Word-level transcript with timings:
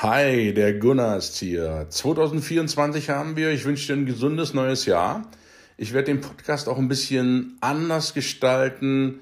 Hi, 0.00 0.54
der 0.54 0.74
Gunnar 0.74 1.16
ist 1.16 1.38
hier. 1.38 1.86
2024 1.88 3.10
haben 3.10 3.34
wir. 3.34 3.50
Ich 3.50 3.64
wünsche 3.64 3.88
dir 3.88 3.94
ein 3.94 4.06
gesundes 4.06 4.54
neues 4.54 4.86
Jahr. 4.86 5.28
Ich 5.76 5.92
werde 5.92 6.12
den 6.12 6.20
Podcast 6.20 6.68
auch 6.68 6.78
ein 6.78 6.86
bisschen 6.86 7.58
anders 7.60 8.14
gestalten, 8.14 9.18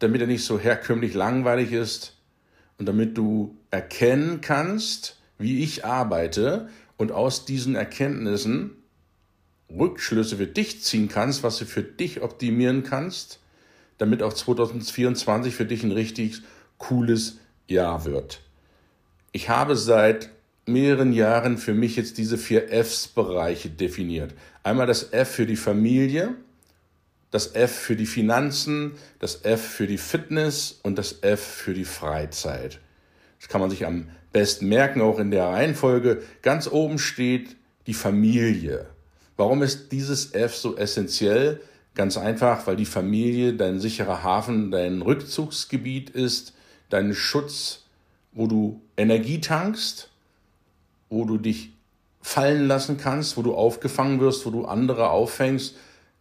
damit 0.00 0.20
er 0.20 0.26
nicht 0.26 0.44
so 0.44 0.58
herkömmlich 0.58 1.14
langweilig 1.14 1.70
ist 1.70 2.16
und 2.78 2.86
damit 2.86 3.16
du 3.16 3.56
erkennen 3.70 4.40
kannst, 4.40 5.20
wie 5.38 5.62
ich 5.62 5.84
arbeite 5.84 6.68
und 6.96 7.12
aus 7.12 7.44
diesen 7.44 7.76
Erkenntnissen 7.76 8.72
Rückschlüsse 9.70 10.38
für 10.38 10.48
dich 10.48 10.82
ziehen 10.82 11.06
kannst, 11.06 11.44
was 11.44 11.56
du 11.56 11.66
für 11.66 11.84
dich 11.84 12.20
optimieren 12.20 12.82
kannst, 12.82 13.38
damit 13.96 14.24
auch 14.24 14.32
2024 14.32 15.54
für 15.54 15.66
dich 15.66 15.84
ein 15.84 15.92
richtig 15.92 16.42
cooles 16.78 17.38
Jahr 17.68 18.04
wird. 18.04 18.40
Ich 19.32 19.48
habe 19.48 19.76
seit 19.76 20.30
mehreren 20.66 21.12
Jahren 21.12 21.58
für 21.58 21.74
mich 21.74 21.96
jetzt 21.96 22.18
diese 22.18 22.38
vier 22.38 22.72
Fs-Bereiche 22.72 23.70
definiert. 23.70 24.34
Einmal 24.62 24.86
das 24.86 25.12
F 25.12 25.28
für 25.30 25.46
die 25.46 25.56
Familie, 25.56 26.34
das 27.30 27.54
F 27.54 27.72
für 27.72 27.96
die 27.96 28.06
Finanzen, 28.06 28.92
das 29.18 29.44
F 29.44 29.60
für 29.60 29.86
die 29.86 29.98
Fitness 29.98 30.80
und 30.82 30.96
das 30.96 31.22
F 31.22 31.40
für 31.40 31.74
die 31.74 31.84
Freizeit. 31.84 32.80
Das 33.38 33.48
kann 33.48 33.60
man 33.60 33.70
sich 33.70 33.86
am 33.86 34.08
besten 34.32 34.68
merken, 34.68 35.00
auch 35.00 35.18
in 35.18 35.30
der 35.30 35.46
Reihenfolge. 35.46 36.22
Ganz 36.42 36.68
oben 36.68 36.98
steht 36.98 37.56
die 37.86 37.94
Familie. 37.94 38.86
Warum 39.36 39.62
ist 39.62 39.92
dieses 39.92 40.34
F 40.34 40.56
so 40.56 40.76
essentiell? 40.76 41.60
Ganz 41.94 42.16
einfach, 42.16 42.66
weil 42.66 42.76
die 42.76 42.84
Familie 42.84 43.54
dein 43.54 43.80
sicherer 43.80 44.22
Hafen, 44.22 44.70
dein 44.70 45.02
Rückzugsgebiet 45.02 46.10
ist, 46.10 46.54
dein 46.90 47.14
Schutz, 47.14 47.84
wo 48.38 48.46
du 48.46 48.80
Energie 48.96 49.40
tankst, 49.40 50.10
wo 51.10 51.24
du 51.24 51.38
dich 51.38 51.72
fallen 52.20 52.68
lassen 52.68 52.96
kannst, 52.96 53.36
wo 53.36 53.42
du 53.42 53.52
aufgefangen 53.52 54.20
wirst, 54.20 54.46
wo 54.46 54.50
du 54.50 54.64
andere 54.64 55.10
auffängst. 55.10 55.76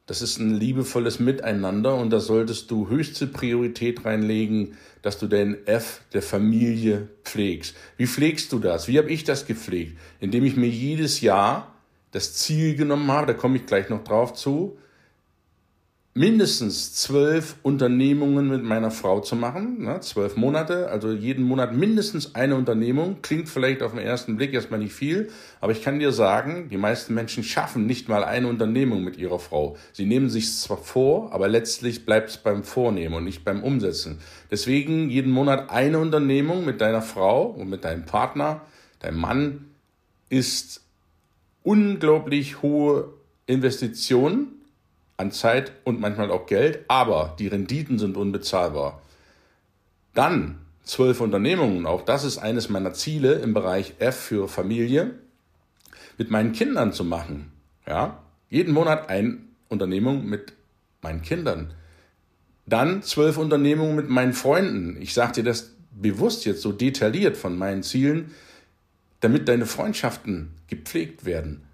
Das 0.07 0.23
ist 0.23 0.39
ein 0.39 0.55
liebevolles 0.55 1.19
Miteinander 1.19 1.93
und 1.93 2.09
da 2.09 2.19
solltest 2.19 2.71
du 2.71 2.89
höchste 2.89 3.27
Priorität 3.27 4.03
reinlegen, 4.03 4.77
dass 5.03 5.19
du 5.19 5.27
den 5.27 5.67
F 5.67 6.01
der 6.11 6.23
Familie 6.23 7.07
pflegst. 7.23 7.75
Wie 7.97 8.07
pflegst 8.07 8.51
du 8.51 8.57
das? 8.57 8.87
Wie 8.87 8.97
habe 8.97 9.11
ich 9.11 9.23
das 9.23 9.45
gepflegt? 9.45 9.95
Indem 10.19 10.43
ich 10.43 10.57
mir 10.57 10.69
jedes 10.69 11.21
Jahr 11.21 11.75
das 12.09 12.33
Ziel 12.33 12.75
genommen 12.75 13.11
habe, 13.11 13.27
da 13.27 13.33
komme 13.35 13.57
ich 13.57 13.67
gleich 13.67 13.89
noch 13.89 14.03
drauf 14.03 14.33
zu, 14.33 14.79
mindestens 16.17 16.95
zwölf 16.95 17.57
Unternehmungen 17.61 18.47
mit 18.47 18.63
meiner 18.63 18.89
Frau 18.89 19.19
zu 19.19 19.35
machen, 19.35 19.83
ne, 19.83 19.99
zwölf 19.99 20.35
Monate, 20.35 20.89
also 20.89 21.11
jeden 21.11 21.43
Monat 21.45 21.75
mindestens 21.75 22.33
eine 22.33 22.55
Unternehmung. 22.55 23.17
Klingt 23.21 23.47
vielleicht 23.47 23.83
auf 23.83 23.91
den 23.91 23.99
ersten 23.99 24.35
Blick 24.35 24.51
erstmal 24.51 24.79
nicht 24.79 24.93
viel, 24.93 25.29
aber 25.61 25.73
ich 25.73 25.83
kann 25.83 25.99
dir 25.99 26.11
sagen, 26.11 26.69
die 26.69 26.77
meisten 26.77 27.13
Menschen 27.13 27.43
schaffen 27.43 27.85
nicht 27.85 28.09
mal 28.09 28.23
eine 28.23 28.47
Unternehmung 28.47 29.03
mit 29.03 29.17
ihrer 29.17 29.37
Frau. 29.37 29.77
Sie 29.93 30.07
nehmen 30.07 30.31
sich 30.31 30.51
zwar 30.57 30.77
vor, 30.77 31.33
aber 31.33 31.47
letztlich 31.47 32.03
bleibt 32.03 32.31
es 32.31 32.37
beim 32.37 32.63
Vornehmen 32.63 33.13
und 33.13 33.23
nicht 33.23 33.45
beim 33.45 33.61
Umsetzen. 33.61 34.17
Deswegen 34.49 35.11
jeden 35.11 35.31
Monat 35.31 35.69
eine 35.69 35.99
Unternehmung 35.99 36.65
mit 36.65 36.81
deiner 36.81 37.03
Frau 37.03 37.45
und 37.45 37.69
mit 37.69 37.83
deinem 37.83 38.05
Partner, 38.05 38.61
deinem 39.01 39.19
Mann 39.19 39.65
ist 40.29 40.81
unglaublich 41.61 42.63
hohe 42.63 43.13
Investitionen 43.45 44.56
an 45.17 45.31
Zeit 45.31 45.71
und 45.83 45.99
manchmal 45.99 46.31
auch 46.31 46.45
Geld, 46.45 46.85
aber 46.87 47.35
die 47.39 47.47
Renditen 47.47 47.97
sind 47.97 48.15
unbezahlbar. 48.17 49.01
Dann 50.13 50.59
zwölf 50.83 51.21
Unternehmungen, 51.21 51.85
auch 51.85 52.03
das 52.03 52.23
ist 52.23 52.37
eines 52.37 52.69
meiner 52.69 52.93
Ziele 52.93 53.33
im 53.33 53.53
Bereich 53.53 53.95
F 53.99 54.15
für 54.15 54.47
Familie, 54.47 55.15
mit 56.17 56.31
meinen 56.31 56.53
Kindern 56.53 56.93
zu 56.93 57.03
machen. 57.03 57.51
Ja, 57.85 58.23
jeden 58.49 58.73
Monat 58.73 59.09
eine 59.09 59.37
Unternehmung 59.69 60.25
mit 60.25 60.53
meinen 61.01 61.21
Kindern. 61.21 61.73
Dann 62.65 63.01
zwölf 63.01 63.37
Unternehmungen 63.37 63.95
mit 63.95 64.09
meinen 64.09 64.33
Freunden. 64.33 65.01
Ich 65.01 65.13
sage 65.13 65.33
dir 65.33 65.43
das 65.43 65.71
bewusst 65.91 66.45
jetzt 66.45 66.61
so 66.61 66.71
detailliert 66.71 67.37
von 67.37 67.57
meinen 67.57 67.83
Zielen, 67.83 68.31
damit 69.19 69.47
deine 69.47 69.65
Freundschaften 69.65 70.51
gepflegt 70.67 71.25
werden. 71.25 71.66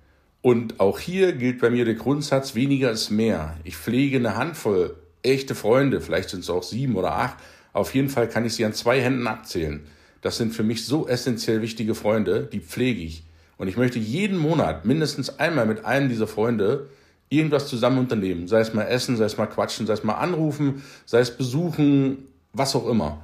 Und 0.43 0.81
auch 0.81 0.99
hier 0.99 1.31
gilt 1.31 1.61
bei 1.61 1.69
mir 1.69 1.85
der 1.85 1.93
Grundsatz, 1.93 2.53
weniger 2.53 2.91
ist 2.91 3.09
mehr. 3.09 3.55
Ich 3.63 3.77
pflege 3.77 4.17
eine 4.17 4.35
Handvoll 4.35 4.93
echte 5.21 5.55
Freunde, 5.55 6.01
vielleicht 6.01 6.31
sind 6.31 6.41
es 6.41 6.49
auch 6.49 6.63
sieben 6.63 6.97
oder 6.97 7.13
acht. 7.13 7.37
Auf 7.71 7.95
jeden 7.95 8.09
Fall 8.09 8.27
kann 8.27 8.45
ich 8.45 8.53
sie 8.53 8.65
an 8.65 8.73
zwei 8.73 9.01
Händen 9.01 9.25
abzählen. 9.25 9.85
Das 10.19 10.35
sind 10.35 10.53
für 10.53 10.63
mich 10.63 10.85
so 10.85 11.07
essentiell 11.07 11.61
wichtige 11.61 11.95
Freunde, 11.95 12.43
die 12.51 12.59
pflege 12.59 12.99
ich. 12.99 13.23
Und 13.57 13.69
ich 13.69 13.77
möchte 13.77 13.99
jeden 13.99 14.37
Monat 14.37 14.83
mindestens 14.83 15.39
einmal 15.39 15.65
mit 15.65 15.85
einem 15.85 16.09
dieser 16.09 16.27
Freunde 16.27 16.89
irgendwas 17.29 17.69
zusammen 17.69 17.99
unternehmen. 17.99 18.49
Sei 18.49 18.59
es 18.59 18.73
mal 18.73 18.83
essen, 18.83 19.15
sei 19.15 19.23
es 19.23 19.37
mal 19.37 19.47
quatschen, 19.47 19.87
sei 19.87 19.93
es 19.93 20.03
mal 20.03 20.15
anrufen, 20.15 20.83
sei 21.05 21.21
es 21.21 21.31
besuchen, 21.31 22.27
was 22.51 22.75
auch 22.75 22.89
immer. 22.89 23.21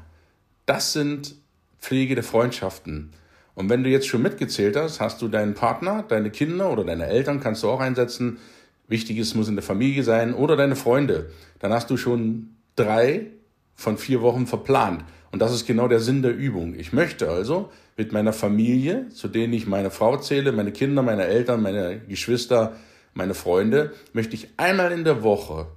Das 0.66 0.94
sind 0.94 1.36
Pflege 1.82 2.16
der 2.16 2.24
Freundschaften. 2.24 3.12
Und 3.60 3.68
wenn 3.68 3.84
du 3.84 3.90
jetzt 3.90 4.08
schon 4.08 4.22
mitgezählt 4.22 4.78
hast, 4.78 5.02
hast 5.02 5.22
du 5.22 5.28
deinen 5.28 5.54
Partner, 5.54 6.06
deine 6.08 6.30
Kinder 6.30 6.72
oder 6.72 6.86
deine 6.86 7.08
Eltern 7.08 7.42
kannst 7.42 7.62
du 7.62 7.68
auch 7.68 7.82
einsetzen. 7.82 8.38
Wichtig 8.88 9.18
ist, 9.18 9.36
muss 9.36 9.50
in 9.50 9.58
der 9.58 9.64
Familie 9.64 10.04
sein 10.04 10.34
oder 10.34 10.56
deine 10.56 10.78
Freunde. 10.78 11.30
Dann 11.60 11.74
hast 11.74 11.90
du 11.90 11.98
schon 11.98 12.56
drei 12.78 13.32
von 13.76 13.98
vier 13.98 14.22
Wochen 14.22 14.48
verplant. 14.48 15.04
Und 15.34 15.42
das 15.42 15.54
ist 15.54 15.68
genau 15.68 15.90
der 15.90 16.00
Sinn 16.00 16.22
der 16.22 16.34
Übung. 16.34 16.74
Ich 16.74 16.94
möchte 16.94 17.30
also 17.30 17.70
mit 17.98 18.14
meiner 18.14 18.32
Familie, 18.32 19.10
zu 19.10 19.28
denen 19.28 19.52
ich 19.52 19.68
meine 19.68 19.92
Frau 19.92 20.16
zähle, 20.16 20.54
meine 20.54 20.72
Kinder, 20.72 21.02
meine 21.02 21.26
Eltern, 21.26 21.62
meine 21.62 22.00
Geschwister, 22.00 22.78
meine 23.14 23.34
Freunde, 23.34 23.92
möchte 24.14 24.36
ich 24.36 24.48
einmal 24.56 24.94
in 24.94 25.04
der 25.04 25.22
Woche 25.22 25.68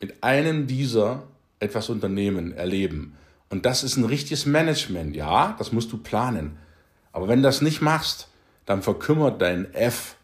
mit 0.00 0.24
einem 0.24 0.66
dieser 0.66 1.24
etwas 1.58 1.90
unternehmen, 1.90 2.52
erleben. 2.52 3.14
Und 3.50 3.66
das 3.66 3.84
ist 3.84 3.98
ein 3.98 4.06
richtiges 4.06 4.46
Management. 4.46 5.14
Ja, 5.14 5.54
das 5.58 5.70
musst 5.70 5.92
du 5.92 5.98
planen. 5.98 6.56
Aber 7.12 7.28
wenn 7.28 7.40
du 7.40 7.48
das 7.48 7.60
nicht 7.60 7.80
machst, 7.80 8.28
dann 8.66 8.82
verkümmert 8.82 9.40
dein 9.42 9.72
F 9.74 10.16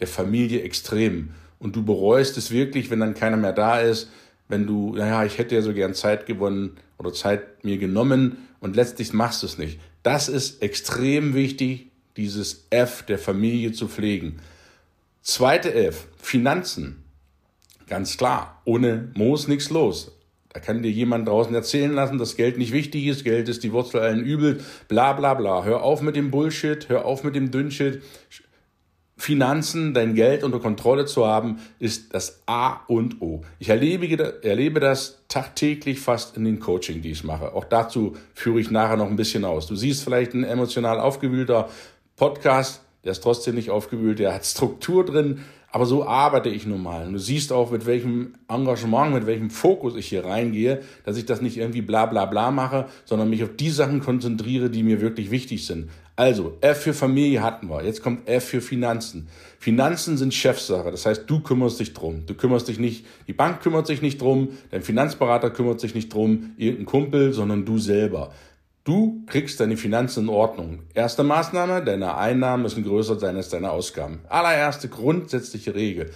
der 0.00 0.08
Familie 0.08 0.62
extrem. 0.62 1.30
Und 1.58 1.76
du 1.76 1.84
bereust 1.84 2.36
es 2.36 2.50
wirklich, 2.50 2.90
wenn 2.90 3.00
dann 3.00 3.14
keiner 3.14 3.36
mehr 3.36 3.52
da 3.52 3.80
ist, 3.80 4.10
wenn 4.48 4.66
du, 4.66 4.94
naja, 4.96 5.24
ich 5.24 5.38
hätte 5.38 5.54
ja 5.54 5.62
so 5.62 5.72
gern 5.72 5.94
Zeit 5.94 6.26
gewonnen 6.26 6.76
oder 6.98 7.12
Zeit 7.12 7.64
mir 7.64 7.78
genommen 7.78 8.48
und 8.60 8.76
letztlich 8.76 9.12
machst 9.12 9.42
du 9.42 9.46
es 9.46 9.58
nicht. 9.58 9.80
Das 10.02 10.28
ist 10.28 10.62
extrem 10.62 11.34
wichtig, 11.34 11.86
dieses 12.16 12.66
F 12.70 13.02
der 13.04 13.18
Familie 13.18 13.72
zu 13.72 13.88
pflegen. 13.88 14.40
Zweite 15.22 15.72
F, 15.72 16.08
Finanzen. 16.18 17.04
Ganz 17.86 18.16
klar, 18.16 18.60
ohne 18.64 19.10
Moos 19.14 19.48
nichts 19.48 19.70
los. 19.70 20.12
Da 20.52 20.60
kann 20.60 20.82
dir 20.82 20.90
jemand 20.90 21.26
draußen 21.26 21.54
erzählen 21.54 21.92
lassen, 21.92 22.18
dass 22.18 22.36
Geld 22.36 22.58
nicht 22.58 22.72
wichtig 22.72 23.06
ist, 23.06 23.24
Geld 23.24 23.48
ist 23.48 23.64
die 23.64 23.72
Wurzel 23.72 24.00
allen 24.00 24.20
Übel, 24.22 24.60
bla 24.86 25.14
bla 25.14 25.32
bla. 25.32 25.64
Hör 25.64 25.82
auf 25.82 26.02
mit 26.02 26.14
dem 26.14 26.30
Bullshit, 26.30 26.90
hör 26.90 27.06
auf 27.06 27.24
mit 27.24 27.34
dem 27.34 27.50
Dünnshit. 27.50 28.02
Finanzen, 29.16 29.94
dein 29.94 30.14
Geld 30.14 30.42
unter 30.42 30.58
Kontrolle 30.58 31.06
zu 31.06 31.26
haben, 31.26 31.60
ist 31.78 32.12
das 32.12 32.42
A 32.46 32.80
und 32.88 33.22
O. 33.22 33.42
Ich 33.60 33.68
erlebe, 33.68 34.42
erlebe 34.42 34.80
das 34.80 35.22
tagtäglich 35.28 36.00
fast 36.00 36.36
in 36.36 36.44
den 36.44 36.58
Coaching, 36.58 37.02
die 37.02 37.12
ich 37.12 37.22
mache. 37.22 37.54
Auch 37.54 37.64
dazu 37.64 38.16
führe 38.34 38.60
ich 38.60 38.70
nachher 38.70 38.96
noch 38.96 39.08
ein 39.08 39.16
bisschen 39.16 39.44
aus. 39.44 39.66
Du 39.66 39.76
siehst 39.76 40.02
vielleicht 40.02 40.34
ein 40.34 40.44
emotional 40.44 40.98
aufgewühlter 40.98 41.68
Podcast, 42.16 42.82
der 43.04 43.12
ist 43.12 43.22
trotzdem 43.22 43.54
nicht 43.54 43.70
aufgewühlt, 43.70 44.18
der 44.18 44.34
hat 44.34 44.44
Struktur 44.44 45.04
drin, 45.04 45.42
aber 45.72 45.86
so 45.86 46.06
arbeite 46.06 46.50
ich 46.50 46.66
nun 46.66 46.82
mal. 46.82 47.06
Und 47.06 47.14
du 47.14 47.18
siehst 47.18 47.50
auch, 47.50 47.70
mit 47.70 47.86
welchem 47.86 48.34
Engagement, 48.46 49.14
mit 49.14 49.26
welchem 49.26 49.48
Fokus 49.48 49.96
ich 49.96 50.06
hier 50.06 50.24
reingehe, 50.24 50.82
dass 51.04 51.16
ich 51.16 51.24
das 51.24 51.40
nicht 51.40 51.56
irgendwie 51.56 51.80
bla 51.80 52.04
bla 52.04 52.26
bla 52.26 52.50
mache, 52.50 52.86
sondern 53.06 53.30
mich 53.30 53.42
auf 53.42 53.56
die 53.56 53.70
Sachen 53.70 54.00
konzentriere, 54.00 54.68
die 54.68 54.82
mir 54.82 55.00
wirklich 55.00 55.30
wichtig 55.30 55.66
sind. 55.66 55.88
Also, 56.14 56.58
F 56.60 56.82
für 56.82 56.92
Familie 56.92 57.42
hatten 57.42 57.70
wir. 57.70 57.82
Jetzt 57.82 58.02
kommt 58.02 58.28
F 58.28 58.44
für 58.44 58.60
Finanzen. 58.60 59.28
Finanzen 59.58 60.18
sind 60.18 60.34
Chefsache. 60.34 60.90
Das 60.90 61.06
heißt, 61.06 61.24
du 61.26 61.40
kümmerst 61.40 61.80
dich 61.80 61.94
drum. 61.94 62.26
Du 62.26 62.34
kümmerst 62.34 62.68
dich 62.68 62.78
nicht, 62.78 63.06
die 63.26 63.32
Bank 63.32 63.62
kümmert 63.62 63.86
sich 63.86 64.02
nicht 64.02 64.20
drum, 64.20 64.50
dein 64.70 64.82
Finanzberater 64.82 65.48
kümmert 65.48 65.80
sich 65.80 65.94
nicht 65.94 66.12
drum, 66.12 66.50
irgendein 66.58 66.86
Kumpel, 66.86 67.32
sondern 67.32 67.64
du 67.64 67.78
selber. 67.78 68.30
Du 68.84 69.22
kriegst 69.26 69.60
deine 69.60 69.76
Finanzen 69.76 70.24
in 70.24 70.28
Ordnung. 70.28 70.80
Erste 70.92 71.22
Maßnahme, 71.22 71.84
deine 71.84 72.16
Einnahmen 72.16 72.64
müssen 72.64 72.82
größer 72.82 73.16
sein 73.16 73.36
als 73.36 73.48
deine 73.48 73.70
Ausgaben. 73.70 74.22
Allererste 74.28 74.88
grundsätzliche 74.88 75.76
Regel. 75.76 76.10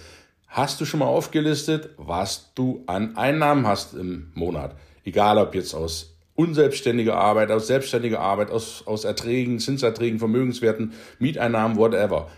Hast 0.47 0.81
du 0.81 0.85
schon 0.85 0.99
mal 0.99 1.05
aufgelistet, 1.05 1.91
was 1.95 2.51
du 2.55 2.83
an 2.87 3.15
Einnahmen 3.15 3.65
hast 3.65 3.93
im 3.93 4.31
Monat? 4.33 4.75
Egal 5.05 5.37
ob 5.37 5.55
jetzt 5.55 5.73
aus 5.73 6.17
unselbstständiger 6.35 7.15
Arbeit, 7.15 7.51
aus 7.51 7.67
selbstständiger 7.67 8.19
Arbeit, 8.19 8.51
aus, 8.51 8.83
aus 8.85 9.05
Erträgen, 9.05 9.59
Zinserträgen, 9.59 10.19
Vermögenswerten, 10.19 10.91
Mieteinnahmen, 11.19 11.77
whatever. 11.77 12.29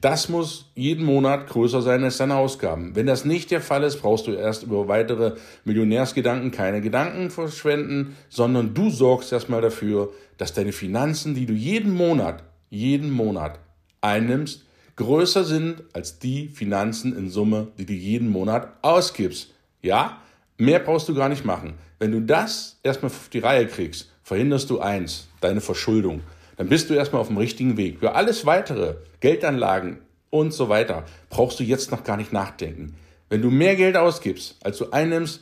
Das 0.00 0.28
muss 0.28 0.70
jeden 0.74 1.04
Monat 1.04 1.48
größer 1.48 1.80
sein 1.80 2.02
als 2.02 2.16
deine 2.16 2.36
Ausgaben. 2.36 2.96
Wenn 2.96 3.06
das 3.06 3.24
nicht 3.24 3.50
der 3.50 3.60
Fall 3.60 3.84
ist, 3.84 4.02
brauchst 4.02 4.26
du 4.26 4.32
erst 4.32 4.64
über 4.64 4.88
weitere 4.88 5.36
Millionärsgedanken 5.64 6.50
keine 6.50 6.80
Gedanken 6.80 7.30
verschwenden, 7.30 8.16
sondern 8.28 8.74
du 8.74 8.90
sorgst 8.90 9.32
erstmal 9.32 9.62
dafür, 9.62 10.12
dass 10.36 10.52
deine 10.52 10.72
Finanzen, 10.72 11.34
die 11.34 11.46
du 11.46 11.52
jeden 11.52 11.94
Monat, 11.94 12.42
jeden 12.70 13.10
Monat 13.10 13.60
einnimmst, 14.00 14.66
größer 14.96 15.44
sind 15.44 15.84
als 15.92 16.18
die 16.18 16.48
Finanzen 16.48 17.16
in 17.16 17.30
Summe, 17.30 17.68
die 17.78 17.86
du 17.86 17.92
jeden 17.92 18.28
Monat 18.28 18.72
ausgibst. 18.82 19.54
Ja, 19.80 20.18
mehr 20.58 20.80
brauchst 20.80 21.08
du 21.08 21.14
gar 21.14 21.28
nicht 21.28 21.44
machen. 21.44 21.74
Wenn 22.00 22.10
du 22.10 22.20
das 22.20 22.80
erstmal 22.82 23.12
auf 23.12 23.28
die 23.32 23.38
Reihe 23.38 23.68
kriegst, 23.68 24.10
verhinderst 24.24 24.68
du 24.70 24.80
eins, 24.80 25.28
deine 25.40 25.60
Verschuldung 25.60 26.22
dann 26.56 26.68
bist 26.68 26.90
du 26.90 26.94
erstmal 26.94 27.20
auf 27.20 27.28
dem 27.28 27.36
richtigen 27.36 27.76
Weg. 27.76 27.98
Für 28.00 28.14
alles 28.14 28.46
weitere, 28.46 28.94
Geldanlagen 29.24 30.00
und 30.28 30.52
so 30.52 30.68
weiter, 30.68 31.06
brauchst 31.30 31.58
du 31.58 31.64
jetzt 31.64 31.90
noch 31.90 32.04
gar 32.04 32.18
nicht 32.18 32.34
nachdenken. 32.34 32.94
Wenn 33.30 33.40
du 33.40 33.50
mehr 33.50 33.74
Geld 33.74 33.96
ausgibst, 33.96 34.56
als 34.62 34.76
du 34.76 34.90
einnimmst, 34.90 35.40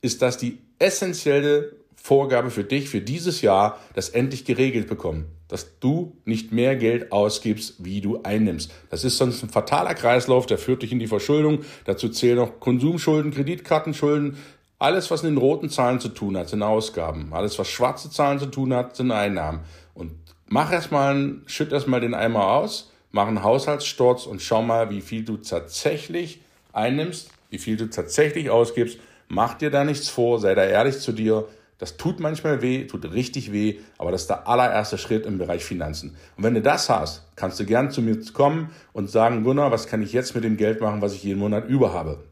ist 0.00 0.22
das 0.22 0.38
die 0.38 0.58
essentielle 0.78 1.72
Vorgabe 1.96 2.52
für 2.52 2.62
dich 2.62 2.88
für 2.88 3.00
dieses 3.00 3.42
Jahr, 3.42 3.80
das 3.94 4.10
endlich 4.10 4.44
geregelt 4.44 4.86
bekommen, 4.86 5.24
dass 5.48 5.80
du 5.80 6.16
nicht 6.24 6.52
mehr 6.52 6.76
Geld 6.76 7.10
ausgibst, 7.10 7.84
wie 7.84 8.00
du 8.00 8.22
einnimmst. 8.22 8.70
Das 8.90 9.02
ist 9.02 9.18
sonst 9.18 9.42
ein 9.42 9.48
fataler 9.48 9.94
Kreislauf, 9.94 10.46
der 10.46 10.58
führt 10.58 10.82
dich 10.82 10.92
in 10.92 11.00
die 11.00 11.08
Verschuldung. 11.08 11.64
Dazu 11.84 12.08
zählen 12.08 12.36
noch 12.36 12.60
Konsumschulden, 12.60 13.32
Kreditkartenschulden. 13.32 14.36
Alles, 14.78 15.10
was 15.10 15.24
mit 15.24 15.32
den 15.32 15.38
roten 15.38 15.68
Zahlen 15.68 15.98
zu 15.98 16.10
tun 16.10 16.36
hat, 16.36 16.48
sind 16.48 16.62
Ausgaben. 16.62 17.32
Alles, 17.32 17.58
was 17.58 17.66
schwarze 17.66 18.08
Zahlen 18.08 18.38
zu 18.38 18.46
tun 18.46 18.72
hat, 18.72 18.94
sind 18.94 19.10
Einnahmen. 19.10 19.62
Und 19.94 20.12
mach 20.46 20.70
erstmal, 20.70 21.38
schütt 21.46 21.72
erstmal 21.72 22.00
den 22.00 22.14
Eimer 22.14 22.52
aus, 22.52 22.92
mach 23.16 23.26
einen 23.28 23.42
Haushaltssturz 23.42 24.26
und 24.26 24.42
schau 24.42 24.62
mal, 24.62 24.90
wie 24.90 25.00
viel 25.00 25.24
du 25.24 25.38
tatsächlich 25.38 26.42
einnimmst, 26.72 27.30
wie 27.48 27.58
viel 27.58 27.78
du 27.78 27.88
tatsächlich 27.88 28.50
ausgibst. 28.50 28.98
Mach 29.26 29.54
dir 29.54 29.70
da 29.70 29.84
nichts 29.84 30.10
vor, 30.10 30.38
sei 30.38 30.54
da 30.54 30.64
ehrlich 30.64 31.00
zu 31.00 31.12
dir. 31.12 31.48
Das 31.78 31.96
tut 31.96 32.20
manchmal 32.20 32.60
weh, 32.60 32.86
tut 32.86 33.10
richtig 33.10 33.52
weh, 33.52 33.78
aber 33.96 34.12
das 34.12 34.22
ist 34.22 34.30
der 34.30 34.46
allererste 34.46 34.98
Schritt 34.98 35.24
im 35.24 35.38
Bereich 35.38 35.64
Finanzen. 35.64 36.14
Und 36.36 36.44
wenn 36.44 36.54
du 36.54 36.60
das 36.60 36.90
hast, 36.90 37.24
kannst 37.36 37.58
du 37.58 37.64
gern 37.64 37.90
zu 37.90 38.02
mir 38.02 38.20
kommen 38.32 38.70
und 38.92 39.10
sagen, 39.10 39.44
Gunnar, 39.44 39.72
was 39.72 39.86
kann 39.86 40.02
ich 40.02 40.12
jetzt 40.12 40.34
mit 40.34 40.44
dem 40.44 40.58
Geld 40.58 40.82
machen, 40.82 41.00
was 41.00 41.14
ich 41.14 41.24
jeden 41.24 41.40
Monat 41.40 41.68
über 41.68 41.94
habe? 41.94 42.22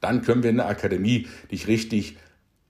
Dann 0.00 0.22
können 0.22 0.42
wir 0.42 0.50
in 0.50 0.56
der 0.56 0.68
Akademie 0.68 1.28
dich 1.50 1.68
richtig 1.68 2.16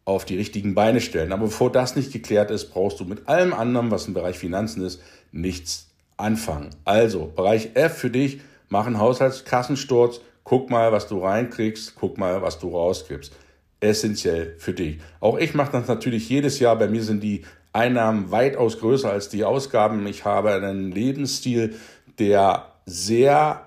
auf 0.04 0.24
die 0.24 0.36
richtigen 0.36 0.74
Beine 0.74 1.00
stellen. 1.00 1.32
Aber 1.32 1.44
bevor 1.44 1.70
das 1.70 1.94
nicht 1.94 2.12
geklärt 2.12 2.50
ist, 2.50 2.72
brauchst 2.72 2.98
du 2.98 3.04
mit 3.04 3.28
allem 3.28 3.52
anderen, 3.52 3.90
was 3.92 4.06
im 4.06 4.14
Bereich 4.14 4.36
Finanzen 4.36 4.84
ist, 4.84 5.00
nichts 5.32 5.85
anfangen. 6.16 6.70
Also, 6.84 7.32
Bereich 7.34 7.70
F 7.74 7.98
für 7.98 8.10
dich, 8.10 8.40
mach 8.68 8.86
einen 8.86 8.98
Haushaltskassensturz, 8.98 10.20
guck 10.44 10.70
mal, 10.70 10.92
was 10.92 11.08
du 11.08 11.18
reinkriegst, 11.18 11.94
guck 11.96 12.18
mal, 12.18 12.42
was 12.42 12.58
du 12.58 12.70
rausgibst. 12.70 13.32
Essentiell 13.80 14.54
für 14.58 14.72
dich. 14.72 14.98
Auch 15.20 15.36
ich 15.36 15.54
mache 15.54 15.72
das 15.72 15.88
natürlich 15.88 16.28
jedes 16.28 16.58
Jahr. 16.60 16.76
Bei 16.76 16.88
mir 16.88 17.02
sind 17.02 17.22
die 17.22 17.44
Einnahmen 17.72 18.30
weitaus 18.30 18.78
größer 18.78 19.10
als 19.10 19.28
die 19.28 19.44
Ausgaben. 19.44 20.06
Ich 20.06 20.24
habe 20.24 20.52
einen 20.52 20.90
Lebensstil, 20.90 21.74
der 22.18 22.72
sehr 22.86 23.66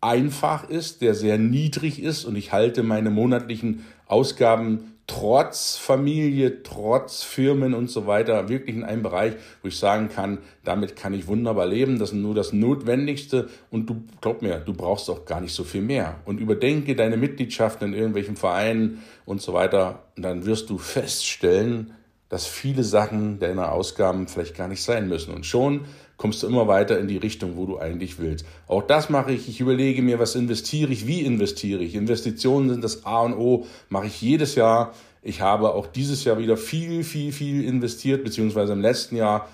einfach 0.00 0.68
ist, 0.68 1.02
der 1.02 1.14
sehr 1.14 1.36
niedrig 1.36 2.02
ist 2.02 2.24
und 2.24 2.36
ich 2.36 2.52
halte 2.52 2.82
meine 2.82 3.10
monatlichen 3.10 3.84
Ausgaben 4.06 4.99
trotz 5.10 5.76
Familie, 5.76 6.62
trotz 6.62 7.24
Firmen 7.24 7.74
und 7.74 7.90
so 7.90 8.06
weiter 8.06 8.48
wirklich 8.48 8.76
in 8.76 8.84
einem 8.84 9.02
Bereich, 9.02 9.34
wo 9.60 9.66
ich 9.66 9.76
sagen 9.76 10.08
kann, 10.08 10.38
damit 10.62 10.94
kann 10.94 11.12
ich 11.14 11.26
wunderbar 11.26 11.66
leben. 11.66 11.98
Das 11.98 12.10
ist 12.10 12.16
nur 12.16 12.32
das 12.32 12.52
Notwendigste 12.52 13.48
und 13.72 13.90
du 13.90 14.04
glaub 14.20 14.40
mir, 14.40 14.60
du 14.60 14.72
brauchst 14.72 15.10
auch 15.10 15.24
gar 15.24 15.40
nicht 15.40 15.52
so 15.52 15.64
viel 15.64 15.82
mehr. 15.82 16.20
Und 16.26 16.38
überdenke 16.38 16.94
deine 16.94 17.16
Mitgliedschaft 17.16 17.82
in 17.82 17.92
irgendwelchen 17.92 18.36
Vereinen 18.36 19.02
und 19.24 19.42
so 19.42 19.52
weiter. 19.52 20.04
Und 20.16 20.22
dann 20.22 20.46
wirst 20.46 20.70
du 20.70 20.78
feststellen, 20.78 21.92
dass 22.28 22.46
viele 22.46 22.84
Sachen 22.84 23.40
deiner 23.40 23.72
Ausgaben 23.72 24.28
vielleicht 24.28 24.56
gar 24.56 24.68
nicht 24.68 24.84
sein 24.84 25.08
müssen. 25.08 25.34
Und 25.34 25.44
schon 25.44 25.86
kommst 26.20 26.42
du 26.42 26.46
immer 26.46 26.68
weiter 26.68 26.98
in 26.98 27.08
die 27.08 27.16
Richtung, 27.16 27.56
wo 27.56 27.64
du 27.64 27.78
eigentlich 27.78 28.18
willst. 28.18 28.44
Auch 28.66 28.82
das 28.82 29.08
mache 29.08 29.32
ich. 29.32 29.48
Ich 29.48 29.58
überlege 29.58 30.02
mir, 30.02 30.18
was 30.18 30.34
investiere 30.34 30.92
ich, 30.92 31.06
wie 31.06 31.22
investiere 31.22 31.82
ich. 31.82 31.94
Investitionen 31.94 32.68
sind 32.68 32.84
das 32.84 33.06
A 33.06 33.22
und 33.22 33.32
O, 33.32 33.66
mache 33.88 34.06
ich 34.06 34.20
jedes 34.20 34.54
Jahr. 34.54 34.92
Ich 35.22 35.40
habe 35.40 35.72
auch 35.72 35.86
dieses 35.86 36.24
Jahr 36.24 36.36
wieder 36.36 36.58
viel, 36.58 37.04
viel, 37.04 37.32
viel 37.32 37.64
investiert, 37.64 38.22
beziehungsweise 38.22 38.74
im 38.74 38.82
letzten 38.82 39.16
Jahr. 39.16 39.48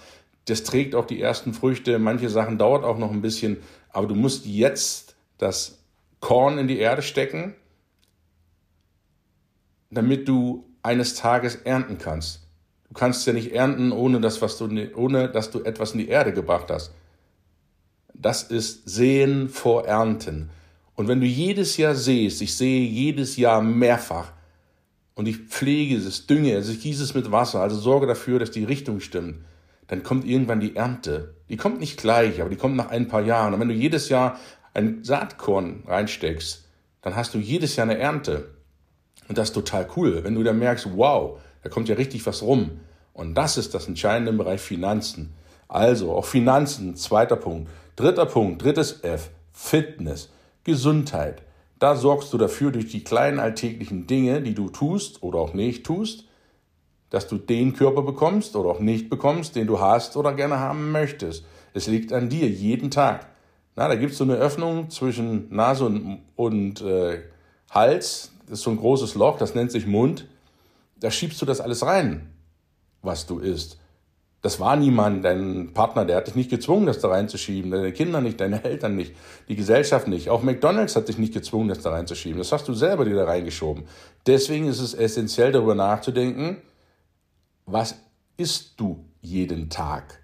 Das 0.46 0.64
trägt 0.64 0.96
auch 0.96 1.06
die 1.06 1.20
ersten 1.20 1.54
Früchte. 1.54 2.00
Manche 2.00 2.30
Sachen 2.30 2.58
dauert 2.58 2.82
auch 2.82 2.98
noch 2.98 3.12
ein 3.12 3.22
bisschen, 3.22 3.58
aber 3.90 4.08
du 4.08 4.16
musst 4.16 4.44
jetzt 4.44 5.14
das 5.38 5.78
Korn 6.18 6.58
in 6.58 6.66
die 6.66 6.78
Erde 6.78 7.02
stecken, 7.02 7.54
damit 9.92 10.26
du 10.26 10.64
eines 10.82 11.14
Tages 11.14 11.54
ernten 11.54 11.98
kannst. 11.98 12.45
Du 12.88 12.94
kannst 12.94 13.26
ja 13.26 13.32
nicht 13.32 13.52
ernten, 13.52 13.92
ohne 13.92 14.20
dass, 14.20 14.40
was 14.42 14.58
du, 14.58 14.68
ohne 14.94 15.28
dass 15.28 15.50
du 15.50 15.62
etwas 15.62 15.92
in 15.92 15.98
die 15.98 16.08
Erde 16.08 16.32
gebracht 16.32 16.70
hast. 16.70 16.92
Das 18.14 18.42
ist 18.44 18.88
Sehen 18.88 19.48
vor 19.48 19.86
Ernten. 19.86 20.50
Und 20.94 21.08
wenn 21.08 21.20
du 21.20 21.26
jedes 21.26 21.76
Jahr 21.76 21.94
siehst, 21.94 22.40
ich 22.40 22.56
sehe 22.56 22.86
jedes 22.86 23.36
Jahr 23.36 23.60
mehrfach, 23.60 24.32
und 25.16 25.26
ich 25.26 25.38
pflege 25.38 25.96
es, 25.96 26.26
dünge 26.26 26.52
es, 26.52 26.68
ich 26.68 26.82
gieße 26.82 27.02
es 27.02 27.14
mit 27.14 27.32
Wasser, 27.32 27.60
also 27.60 27.76
sorge 27.76 28.06
dafür, 28.06 28.38
dass 28.38 28.50
die 28.50 28.64
Richtung 28.64 29.00
stimmt, 29.00 29.38
dann 29.88 30.02
kommt 30.02 30.26
irgendwann 30.26 30.60
die 30.60 30.76
Ernte. 30.76 31.34
Die 31.48 31.56
kommt 31.56 31.80
nicht 31.80 31.98
gleich, 31.98 32.40
aber 32.40 32.50
die 32.50 32.56
kommt 32.56 32.76
nach 32.76 32.90
ein 32.90 33.08
paar 33.08 33.22
Jahren. 33.22 33.54
Und 33.54 33.60
wenn 33.60 33.68
du 33.68 33.74
jedes 33.74 34.10
Jahr 34.10 34.38
ein 34.74 35.02
Saatkorn 35.04 35.84
reinsteckst, 35.86 36.64
dann 37.00 37.16
hast 37.16 37.32
du 37.34 37.38
jedes 37.38 37.76
Jahr 37.76 37.88
eine 37.88 37.98
Ernte. 37.98 38.50
Und 39.28 39.38
das 39.38 39.48
ist 39.48 39.54
total 39.54 39.88
cool, 39.96 40.22
wenn 40.22 40.34
du 40.34 40.42
dann 40.42 40.58
merkst, 40.58 40.88
wow, 40.96 41.40
da 41.66 41.70
kommt 41.70 41.88
ja 41.88 41.96
richtig 41.96 42.24
was 42.26 42.42
rum. 42.42 42.78
Und 43.12 43.34
das 43.34 43.56
ist 43.56 43.74
das 43.74 43.88
Entscheidende 43.88 44.30
im 44.30 44.38
Bereich 44.38 44.60
Finanzen. 44.60 45.34
Also 45.66 46.12
auch 46.12 46.24
Finanzen, 46.24 46.94
zweiter 46.94 47.34
Punkt. 47.34 47.68
Dritter 47.96 48.26
Punkt, 48.26 48.62
drittes 48.62 49.02
F, 49.02 49.30
Fitness, 49.52 50.30
Gesundheit. 50.62 51.42
Da 51.80 51.96
sorgst 51.96 52.32
du 52.32 52.38
dafür 52.38 52.70
durch 52.70 52.86
die 52.86 53.02
kleinen 53.02 53.40
alltäglichen 53.40 54.06
Dinge, 54.06 54.42
die 54.42 54.54
du 54.54 54.68
tust 54.68 55.24
oder 55.24 55.40
auch 55.40 55.54
nicht 55.54 55.84
tust, 55.84 56.26
dass 57.10 57.26
du 57.26 57.36
den 57.36 57.72
Körper 57.72 58.02
bekommst 58.02 58.54
oder 58.54 58.70
auch 58.70 58.78
nicht 58.78 59.10
bekommst, 59.10 59.56
den 59.56 59.66
du 59.66 59.80
hast 59.80 60.16
oder 60.16 60.34
gerne 60.34 60.60
haben 60.60 60.92
möchtest. 60.92 61.44
Es 61.74 61.88
liegt 61.88 62.12
an 62.12 62.28
dir 62.28 62.46
jeden 62.46 62.92
Tag. 62.92 63.26
Na, 63.74 63.88
da 63.88 63.96
gibt 63.96 64.12
es 64.12 64.18
so 64.18 64.24
eine 64.24 64.36
Öffnung 64.36 64.88
zwischen 64.90 65.52
Nase 65.52 65.86
und, 65.86 66.20
und 66.36 66.80
äh, 66.82 67.22
Hals. 67.70 68.30
Das 68.44 68.60
ist 68.60 68.62
so 68.62 68.70
ein 68.70 68.78
großes 68.78 69.16
Loch, 69.16 69.36
das 69.36 69.56
nennt 69.56 69.72
sich 69.72 69.84
Mund 69.84 70.26
da 70.96 71.10
schiebst 71.10 71.40
du 71.40 71.46
das 71.46 71.60
alles 71.60 71.84
rein, 71.84 72.34
was 73.02 73.26
du 73.26 73.38
isst. 73.38 73.78
Das 74.42 74.60
war 74.60 74.76
niemand, 74.76 75.24
dein 75.24 75.72
Partner, 75.72 76.04
der 76.04 76.16
hat 76.18 76.28
dich 76.28 76.36
nicht 76.36 76.50
gezwungen, 76.50 76.86
das 76.86 77.00
da 77.00 77.08
reinzuschieben, 77.08 77.70
deine 77.70 77.92
Kinder 77.92 78.20
nicht, 78.20 78.40
deine 78.40 78.62
Eltern 78.62 78.94
nicht, 78.94 79.14
die 79.48 79.56
Gesellschaft 79.56 80.06
nicht. 80.08 80.28
Auch 80.28 80.42
McDonald's 80.42 80.94
hat 80.94 81.08
dich 81.08 81.18
nicht 81.18 81.34
gezwungen, 81.34 81.68
das 81.68 81.80
da 81.80 81.90
reinzuschieben. 81.90 82.38
Das 82.38 82.52
hast 82.52 82.68
du 82.68 82.74
selber 82.74 83.04
dir 83.04 83.16
da 83.16 83.24
reingeschoben. 83.24 83.84
Deswegen 84.26 84.68
ist 84.68 84.80
es 84.80 84.94
essentiell, 84.94 85.52
darüber 85.52 85.74
nachzudenken, 85.74 86.58
was 87.64 87.96
isst 88.36 88.78
du 88.78 89.04
jeden 89.20 89.68
Tag? 89.68 90.22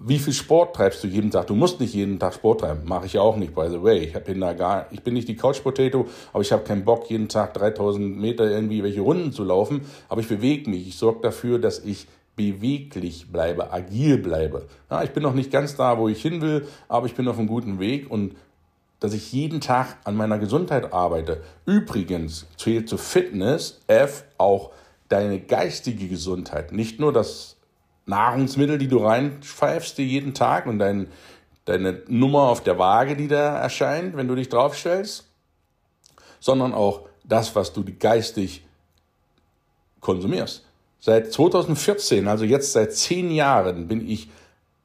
Wie 0.00 0.18
viel 0.18 0.32
Sport 0.32 0.76
treibst 0.76 1.02
du 1.02 1.08
jeden 1.08 1.30
Tag? 1.30 1.48
Du 1.48 1.54
musst 1.54 1.80
nicht 1.80 1.92
jeden 1.92 2.18
Tag 2.18 2.34
Sport 2.34 2.60
treiben. 2.60 2.82
Mache 2.84 3.06
ich 3.06 3.18
auch 3.18 3.36
nicht, 3.36 3.54
by 3.54 3.68
the 3.68 3.82
way. 3.82 4.04
Ich 4.04 4.24
bin 4.24 4.40
da 4.40 4.52
gar, 4.52 4.86
ich 4.92 5.02
bin 5.02 5.14
nicht 5.14 5.28
die 5.28 5.36
Couch 5.36 5.62
Potato, 5.62 6.06
aber 6.32 6.42
ich 6.42 6.52
habe 6.52 6.62
keinen 6.62 6.84
Bock, 6.84 7.10
jeden 7.10 7.28
Tag 7.28 7.54
3000 7.54 8.16
Meter 8.16 8.48
irgendwie 8.48 8.82
welche 8.82 9.00
Runden 9.00 9.32
zu 9.32 9.42
laufen. 9.42 9.82
Aber 10.08 10.20
ich 10.20 10.28
bewege 10.28 10.70
mich. 10.70 10.86
Ich 10.86 10.96
sorge 10.96 11.20
dafür, 11.22 11.58
dass 11.58 11.80
ich 11.80 12.06
beweglich 12.36 13.32
bleibe, 13.32 13.72
agil 13.72 14.18
bleibe. 14.18 14.68
Ja, 14.88 15.02
ich 15.02 15.10
bin 15.10 15.24
noch 15.24 15.34
nicht 15.34 15.50
ganz 15.50 15.74
da, 15.74 15.98
wo 15.98 16.08
ich 16.08 16.22
hin 16.22 16.40
will, 16.40 16.68
aber 16.86 17.06
ich 17.06 17.14
bin 17.14 17.26
auf 17.26 17.36
einem 17.36 17.48
guten 17.48 17.80
Weg 17.80 18.08
und 18.08 18.36
dass 19.00 19.12
ich 19.12 19.32
jeden 19.32 19.60
Tag 19.60 19.96
an 20.04 20.14
meiner 20.14 20.38
Gesundheit 20.38 20.92
arbeite. 20.92 21.42
Übrigens 21.66 22.46
zählt 22.56 22.88
zu 22.88 22.96
Fitness 22.96 23.80
F 23.88 24.24
auch 24.38 24.70
deine 25.08 25.40
geistige 25.40 26.06
Gesundheit. 26.06 26.72
Nicht 26.72 27.00
nur 27.00 27.12
das 27.12 27.57
Nahrungsmittel, 28.08 28.78
die 28.78 28.88
du 28.88 29.04
reinpfeifst 29.04 29.98
dir 29.98 30.04
jeden 30.04 30.34
Tag 30.34 30.66
und 30.66 30.78
dein, 30.78 31.08
deine 31.64 32.02
Nummer 32.08 32.42
auf 32.42 32.62
der 32.62 32.78
Waage, 32.78 33.16
die 33.16 33.28
da 33.28 33.58
erscheint, 33.58 34.16
wenn 34.16 34.28
du 34.28 34.34
dich 34.34 34.48
draufstellst, 34.48 35.26
sondern 36.40 36.72
auch 36.72 37.02
das, 37.24 37.54
was 37.54 37.72
du 37.72 37.84
geistig 37.84 38.64
konsumierst. 40.00 40.64
Seit 41.00 41.32
2014, 41.32 42.26
also 42.26 42.44
jetzt 42.44 42.72
seit 42.72 42.94
zehn 42.94 43.30
Jahren, 43.30 43.86
bin 43.86 44.08
ich 44.08 44.30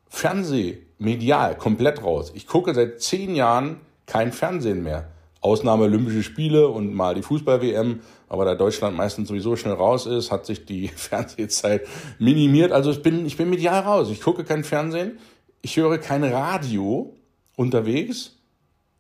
fernsehmedial 0.10 1.58
komplett 1.58 2.04
raus. 2.04 2.32
Ich 2.36 2.46
gucke 2.46 2.74
seit 2.74 3.02
zehn 3.02 3.36
Jahren 3.36 3.80
kein 4.06 4.32
Fernsehen 4.32 4.84
mehr. 4.84 5.13
Ausnahme 5.44 5.84
Olympische 5.84 6.24
Spiele 6.24 6.70
und 6.70 6.94
mal 6.94 7.16
die 7.16 7.22
Fußball-WM. 7.22 8.00
Aber 8.30 8.46
da 8.46 8.56
Deutschland 8.56 8.96
meistens 8.96 9.28
sowieso 9.28 9.56
schnell 9.56 9.74
raus 9.74 10.06
ist, 10.06 10.32
hat 10.32 10.46
sich 10.46 10.66
die 10.66 10.88
Fernsehzeit 10.96 11.86
minimiert. 12.18 12.72
Also 12.72 12.92
ich 12.92 13.04
bin, 13.04 13.26
ich 13.26 13.38
bin 13.38 13.50
medial 13.50 13.82
raus. 13.82 14.10
Ich 14.10 14.22
gucke 14.22 14.46
kein 14.46 14.64
Fernsehen. 14.64 15.20
Ich 15.62 15.78
höre 15.78 15.98
kein 15.98 16.24
Radio. 16.24 17.14
unterwegs. 17.58 18.38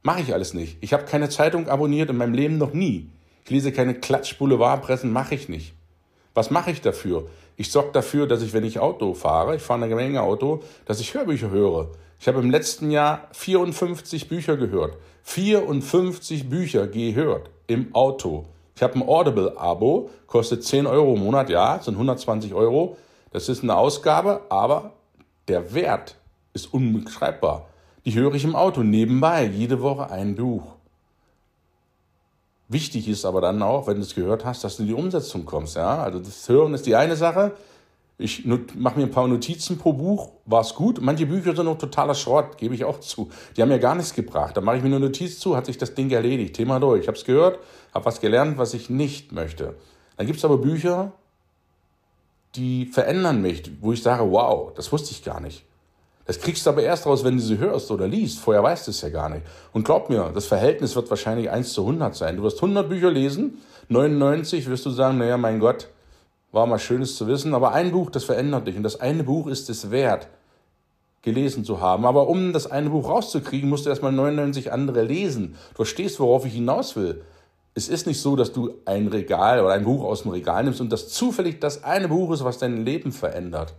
Mache 0.03 0.21
ich 0.21 0.33
alles 0.33 0.53
nicht. 0.53 0.77
Ich 0.81 0.91
habe 0.91 1.05
keine 1.05 1.29
Zeitung 1.29 1.69
abonniert 1.69 2.09
in 2.09 2.17
meinem 2.17 2.33
Leben 2.33 2.57
noch 2.57 2.73
nie. 2.73 3.09
Ich 3.45 3.49
lese 3.49 3.71
keine 3.71 3.93
Klatsch-Boulevardpressen, 3.93 5.11
mache 5.11 5.35
ich 5.35 5.47
nicht. 5.47 5.73
Was 6.33 6.51
mache 6.51 6.71
ich 6.71 6.81
dafür? 6.81 7.27
Ich 7.55 7.71
sorge 7.71 7.91
dafür, 7.93 8.27
dass 8.27 8.41
ich, 8.41 8.51
wenn 8.53 8.65
ich 8.65 8.79
Auto 8.79 9.13
fahre, 9.13 9.55
ich 9.55 9.61
fahre 9.61 9.83
eine 9.83 9.95
Menge 9.95 10.21
Auto, 10.21 10.61
dass 10.85 10.99
ich 10.99 11.13
Hörbücher 11.13 11.51
höre. 11.51 11.91
Ich 12.23 12.27
habe 12.29 12.39
im 12.39 12.51
letzten 12.51 12.89
Jahr 12.89 13.27
54 13.33 14.29
Bücher 14.29 14.55
gehört. 14.55 14.95
54 15.23 16.47
Bücher 16.47 16.87
gehört 16.87 17.49
im 17.67 17.93
Auto. 17.93 18.45
Ich 18.77 18.81
habe 18.81 18.93
ein 18.93 19.05
Audible-Abo, 19.05 20.09
kostet 20.25 20.63
10 20.63 20.87
Euro 20.87 21.15
im 21.15 21.19
Monat, 21.19 21.49
ja, 21.49 21.81
sind 21.81 21.95
120 21.95 22.53
Euro. 22.53 22.95
Das 23.33 23.49
ist 23.49 23.61
eine 23.61 23.75
Ausgabe, 23.75 24.39
aber 24.47 24.93
der 25.49 25.73
Wert 25.73 26.15
ist 26.53 26.73
unbeschreibbar. 26.73 27.67
Die 28.05 28.13
höre 28.13 28.33
ich 28.35 28.45
im 28.45 28.55
Auto 28.55 28.83
nebenbei, 28.83 29.43
jede 29.43 29.81
Woche 29.81 30.09
ein 30.09 30.37
Buch. 30.37 30.63
Wichtig 32.69 33.09
ist 33.09 33.25
aber 33.25 33.41
dann 33.41 33.61
auch, 33.61 33.87
wenn 33.87 33.97
du 33.97 34.01
es 34.01 34.15
gehört 34.15 34.45
hast, 34.45 34.63
dass 34.63 34.77
du 34.77 34.83
in 34.83 34.87
die 34.87 34.95
Umsetzung 34.95 35.43
kommst. 35.43 35.75
Ja? 35.75 36.01
Also 36.01 36.19
das 36.19 36.47
Hören 36.47 36.73
ist 36.73 36.85
die 36.85 36.95
eine 36.95 37.17
Sache. 37.17 37.51
Ich 38.19 38.45
mache 38.45 38.99
mir 38.99 39.05
ein 39.05 39.11
paar 39.11 39.27
Notizen 39.27 39.77
pro 39.77 39.93
Buch, 39.93 40.33
war 40.45 40.61
es 40.61 40.75
gut. 40.75 41.01
Manche 41.01 41.25
Bücher 41.25 41.55
sind 41.55 41.65
noch 41.65 41.79
totaler 41.79 42.13
Schrott, 42.13 42.57
gebe 42.57 42.75
ich 42.75 42.85
auch 42.85 42.99
zu. 42.99 43.31
Die 43.57 43.61
haben 43.61 43.69
mir 43.69 43.79
gar 43.79 43.95
nichts 43.95 44.13
gebracht. 44.13 44.55
Da 44.55 44.61
mache 44.61 44.77
ich 44.77 44.83
mir 44.83 44.89
eine 44.89 44.99
Notiz 44.99 45.39
zu, 45.39 45.55
hat 45.55 45.65
sich 45.65 45.77
das 45.79 45.95
Ding 45.95 46.11
erledigt. 46.11 46.55
Thema 46.55 46.79
durch. 46.79 47.01
Ich 47.01 47.07
habe 47.07 47.17
es 47.17 47.25
gehört, 47.25 47.59
habe 47.93 48.05
was 48.05 48.21
gelernt, 48.21 48.57
was 48.57 48.75
ich 48.75 48.89
nicht 48.89 49.31
möchte. 49.31 49.75
Dann 50.15 50.27
gibt 50.27 50.37
es 50.37 50.45
aber 50.45 50.57
Bücher, 50.57 51.11
die 52.55 52.85
verändern 52.85 53.41
mich, 53.41 53.71
wo 53.81 53.93
ich 53.93 54.03
sage, 54.03 54.31
wow, 54.31 54.71
das 54.75 54.91
wusste 54.91 55.11
ich 55.11 55.23
gar 55.23 55.39
nicht. 55.39 55.65
Das 56.25 56.39
kriegst 56.39 56.65
du 56.65 56.69
aber 56.69 56.83
erst 56.83 57.05
raus, 57.05 57.23
wenn 57.23 57.35
du 57.35 57.41
sie 57.41 57.57
hörst 57.57 57.91
oder 57.91 58.07
liest. 58.07 58.39
Vorher 58.39 58.63
weißt 58.63 58.87
du 58.87 58.91
es 58.91 59.01
ja 59.01 59.09
gar 59.09 59.29
nicht. 59.29 59.41
Und 59.73 59.83
glaub 59.83 60.09
mir, 60.09 60.31
das 60.33 60.45
Verhältnis 60.45 60.95
wird 60.95 61.09
wahrscheinlich 61.09 61.49
1 61.49 61.73
zu 61.73 61.81
100 61.81 62.15
sein. 62.15 62.37
Du 62.37 62.43
wirst 62.43 62.57
100 62.57 62.87
Bücher 62.87 63.11
lesen, 63.11 63.61
99 63.89 64.69
wirst 64.69 64.85
du 64.85 64.91
sagen, 64.91 65.17
naja, 65.17 65.35
mein 65.35 65.59
Gott, 65.59 65.89
war 66.53 66.65
mal 66.67 66.79
Schönes 66.79 67.17
zu 67.17 67.27
wissen. 67.27 67.53
Aber 67.53 67.73
ein 67.73 67.91
Buch, 67.91 68.09
das 68.09 68.23
verändert 68.23 68.67
dich. 68.67 68.77
Und 68.77 68.83
das 68.83 69.01
eine 69.01 69.25
Buch 69.25 69.47
ist 69.47 69.69
es 69.69 69.91
wert, 69.91 70.29
gelesen 71.21 71.65
zu 71.65 71.81
haben. 71.81 72.05
Aber 72.05 72.29
um 72.29 72.53
das 72.53 72.71
eine 72.71 72.89
Buch 72.89 73.09
rauszukriegen, 73.09 73.67
musst 73.67 73.85
du 73.85 73.89
erstmal 73.89 74.13
99 74.13 74.71
andere 74.71 75.03
lesen. 75.03 75.55
Du 75.71 75.77
verstehst, 75.77 76.21
worauf 76.21 76.45
ich 76.45 76.53
hinaus 76.53 76.95
will. 76.95 77.23
Es 77.75 77.89
ist 77.89 78.05
nicht 78.05 78.21
so, 78.21 78.35
dass 78.35 78.53
du 78.53 78.75
ein 78.85 79.07
Regal 79.07 79.59
oder 79.59 79.73
ein 79.73 79.83
Buch 79.83 80.03
aus 80.03 80.21
dem 80.21 80.31
Regal 80.31 80.63
nimmst 80.63 80.79
und 80.79 80.91
das 80.91 81.09
zufällig 81.09 81.59
das 81.59 81.83
eine 81.83 82.07
Buch 82.07 82.31
ist, 82.31 82.43
was 82.43 82.59
dein 82.59 82.85
Leben 82.85 83.11
verändert. 83.11 83.73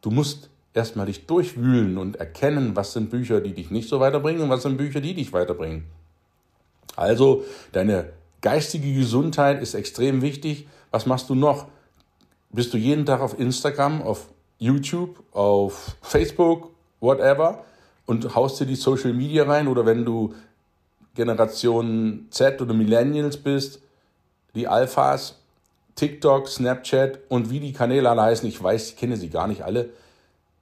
Du 0.00 0.10
musst 0.10 0.48
erstmal 0.72 1.04
dich 1.04 1.26
durchwühlen 1.26 1.98
und 1.98 2.16
erkennen, 2.16 2.74
was 2.74 2.94
sind 2.94 3.10
Bücher, 3.10 3.42
die 3.42 3.52
dich 3.52 3.70
nicht 3.70 3.90
so 3.90 4.00
weiterbringen 4.00 4.40
und 4.40 4.48
was 4.48 4.62
sind 4.62 4.78
Bücher, 4.78 5.02
die 5.02 5.12
dich 5.12 5.34
weiterbringen. 5.34 5.84
Also 6.94 7.44
deine 7.72 8.12
geistige 8.40 8.94
Gesundheit 8.94 9.60
ist 9.60 9.74
extrem 9.74 10.22
wichtig. 10.22 10.66
Was 10.90 11.06
machst 11.06 11.28
du 11.28 11.34
noch? 11.34 11.66
Bist 12.50 12.72
du 12.72 12.78
jeden 12.78 13.04
Tag 13.04 13.20
auf 13.20 13.38
Instagram, 13.38 14.02
auf 14.02 14.28
YouTube, 14.58 15.22
auf 15.32 15.96
Facebook, 16.00 16.70
whatever 17.00 17.64
und 18.06 18.34
haust 18.34 18.60
dir 18.60 18.66
die 18.66 18.76
Social 18.76 19.12
Media 19.12 19.44
rein 19.44 19.68
oder 19.68 19.84
wenn 19.84 20.04
du 20.04 20.34
Generation 21.14 22.26
Z 22.30 22.60
oder 22.60 22.72
Millennials 22.72 23.36
bist, 23.36 23.80
die 24.54 24.68
Alphas, 24.68 25.36
TikTok, 25.96 26.48
Snapchat 26.48 27.18
und 27.28 27.50
wie 27.50 27.60
die 27.60 27.72
Kanäle 27.72 28.08
alle 28.10 28.22
heißen, 28.22 28.48
ich 28.48 28.62
weiß, 28.62 28.90
ich 28.90 28.96
kenne 28.96 29.16
sie 29.16 29.28
gar 29.28 29.48
nicht 29.48 29.62
alle, 29.62 29.90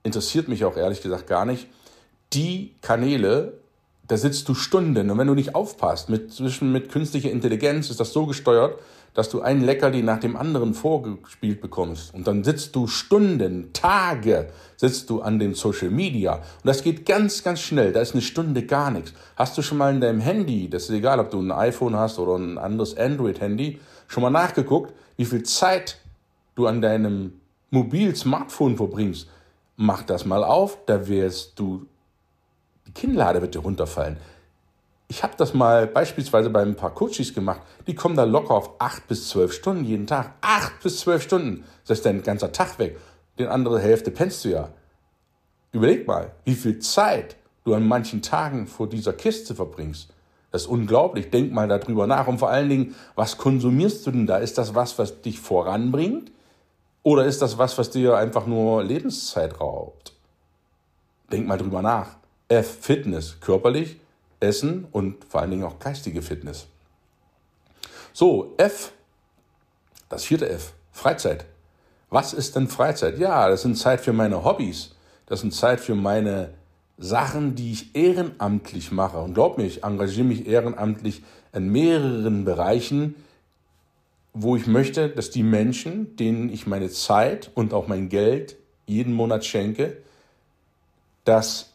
interessiert 0.03 0.49
mich 0.49 0.65
auch 0.65 0.77
ehrlich 0.77 1.03
gesagt 1.03 1.27
gar 1.27 1.45
nicht. 1.45 1.69
Die 2.33 2.75
Kanäle, 2.81 3.55
da 4.07 4.17
sitzt 4.17 4.49
du 4.49 4.55
Stunden 4.55 5.11
und 5.11 5.19
wenn 5.19 5.27
du 5.27 5.35
nicht 5.35 5.55
aufpasst, 5.55 6.09
mit, 6.09 6.33
zwischen, 6.33 6.73
mit 6.73 6.91
künstlicher 6.91 7.31
Intelligenz 7.31 7.91
ist 7.91 8.01
das 8.01 8.13
so 8.13 8.27
gesteuert, 8.27 8.79
dass 9.15 9.31
du 9.31 9.41
einen 9.41 9.63
Leckerli 9.63 10.03
nach 10.03 10.21
dem 10.21 10.37
anderen 10.37 10.75
vorgespielt 10.75 11.61
bekommst. 11.61 12.13
Und 12.13 12.27
dann 12.27 12.45
sitzt 12.45 12.77
du 12.77 12.87
Stunden, 12.87 13.73
Tage, 13.73 14.49
sitzt 14.77 15.09
du 15.09 15.23
an 15.23 15.39
den 15.39 15.55
Social 15.55 15.91
Media. 15.91 16.35
Und 16.35 16.65
das 16.65 16.83
geht 16.83 17.07
ganz, 17.07 17.43
ganz 17.43 17.61
schnell. 17.61 17.93
Da 17.93 18.01
ist 18.01 18.13
eine 18.13 18.23
Stunde 18.23 18.65
gar 18.65 18.91
nichts. 18.91 19.15
Hast 19.37 19.57
du 19.57 19.63
schon 19.63 19.79
mal 19.79 19.95
in 19.95 20.01
deinem 20.01 20.21
Handy, 20.21 20.69
das 20.69 20.85
ist 20.85 20.91
egal, 20.91 21.21
ob 21.21 21.31
du 21.31 21.41
ein 21.41 21.53
iPhone 21.53 21.97
hast 21.97 22.19
oder 22.19 22.37
ein 22.37 22.59
anderes 22.59 22.97
Android-Handy, 22.97 23.81
schon 24.09 24.23
mal 24.23 24.31
nachgeguckt, 24.31 24.93
wie 25.17 25.25
viel 25.25 25.45
Zeit 25.45 25.99
du 26.57 26.67
an 26.67 26.83
deinem 26.83 27.41
Mobil-Smartphone 27.71 28.77
verbringst? 28.77 29.29
mach 29.77 30.03
das 30.03 30.25
mal 30.25 30.45
auf, 30.45 30.79
da 30.87 31.09
wirst 31.09 31.59
du, 31.59 31.87
die 32.87 32.93
Kinnlade 32.93 33.43
wird 33.43 33.55
dir 33.55 33.61
runterfallen. 33.61 34.17
Ich 35.15 35.23
habe 35.23 35.35
das 35.37 35.55
mal 35.55 35.87
beispielsweise 35.87 36.51
bei 36.51 36.61
ein 36.63 36.75
paar 36.75 36.93
Coaches 36.93 37.33
gemacht, 37.33 37.61
die 37.87 37.95
kommen 37.95 38.17
da 38.17 38.25
locker 38.25 38.53
auf 38.53 38.71
acht 38.81 39.07
bis 39.07 39.29
zwölf 39.29 39.53
Stunden 39.53 39.85
jeden 39.85 40.09
Tag. 40.09 40.33
Acht 40.41 40.83
bis 40.83 40.99
zwölf 40.99 41.23
Stunden. 41.23 41.63
Das 41.87 41.99
ist 41.99 42.05
dein 42.05 42.25
ganzer 42.25 42.51
Tag 42.51 42.81
weg. 42.81 42.99
Den 43.39 43.47
andere 43.47 43.79
Hälfte 43.79 44.11
pennst 44.11 44.45
du 44.45 44.49
ja. 44.49 44.71
Überleg 45.71 46.09
mal, 46.09 46.33
wie 46.45 46.57
viel 46.57 46.81
Zeit 46.81 47.37
du 47.63 47.75
an 47.75 47.87
manchen 47.87 48.23
Tagen 48.23 48.67
vor 48.67 48.89
dieser 48.89 49.13
Kiste 49.13 49.55
verbringst. 49.55 50.09
Das 50.51 50.63
ist 50.63 50.69
unglaublich. 50.69 51.31
Denk 51.31 51.53
mal 51.53 51.69
darüber 51.69 52.09
nach. 52.09 52.27
Und 52.27 52.39
vor 52.39 52.51
allen 52.51 52.69
Dingen, 52.69 52.97
was 53.15 53.39
konsumierst 53.39 54.05
du 54.09 54.11
denn 54.11 54.27
da? 54.27 54.39
Ist 54.39 54.59
das 54.59 54.75
was, 54.75 54.99
was 54.99 55.23
dich 55.23 55.39
voranbringt? 55.39 56.33
Oder 57.05 57.25
ist 57.27 57.41
das 57.41 57.57
was, 57.57 57.79
was 57.79 57.91
dir 57.91 58.17
einfach 58.17 58.47
nur 58.47 58.83
Lebenszeit 58.83 59.61
raubt? 59.61 60.13
Denk 61.31 61.47
mal 61.47 61.57
drüber 61.57 61.83
nach. 61.83 62.17
F, 62.49 62.79
Fitness, 62.81 63.39
körperlich, 63.39 64.01
Essen 64.45 64.87
und 64.93 65.25
vor 65.25 65.41
allen 65.41 65.51
Dingen 65.51 65.65
auch 65.65 65.79
geistige 65.79 66.23
Fitness. 66.23 66.67
So, 68.13 68.55
F, 68.59 68.93
das 70.09 70.25
vierte 70.25 70.49
F, 70.49 70.73
Freizeit. 70.93 71.47
Was 72.11 72.33
ist 72.33 72.55
denn 72.55 72.69
Freizeit? 72.69 73.19
Ja, 73.19 73.49
das 73.49 73.63
sind 73.63 73.77
Zeit 73.77 74.01
für 74.01 74.13
meine 74.13 74.45
Hobbys. 74.45 74.95
Das 75.27 75.41
sind 75.41 75.53
Zeit 75.53 75.81
für 75.81 75.97
meine 75.97 76.51
Sachen, 76.97 77.57
die 77.57 77.73
ich 77.73 77.97
ehrenamtlich 77.97 78.93
mache. 78.93 79.19
Und 79.19 79.35
glaub 79.35 79.59
mir, 79.59 79.65
ich 79.65 79.83
engagiere 79.83 80.27
mich 80.27 80.47
ehrenamtlich 80.47 81.23
in 81.53 81.71
mehreren 81.71 82.45
Bereichen, 82.45 83.17
wo 84.33 84.57
ich 84.57 84.67
möchte, 84.67 85.09
dass 85.09 85.31
die 85.31 85.43
Menschen, 85.43 86.17
denen 86.17 86.53
ich 86.53 86.67
meine 86.67 86.91
Zeit 86.91 87.51
und 87.55 87.73
auch 87.73 87.87
mein 87.87 88.09
Geld 88.09 88.57
jeden 88.87 89.13
Monat 89.13 89.45
schenke, 89.45 89.97
dass 91.25 91.71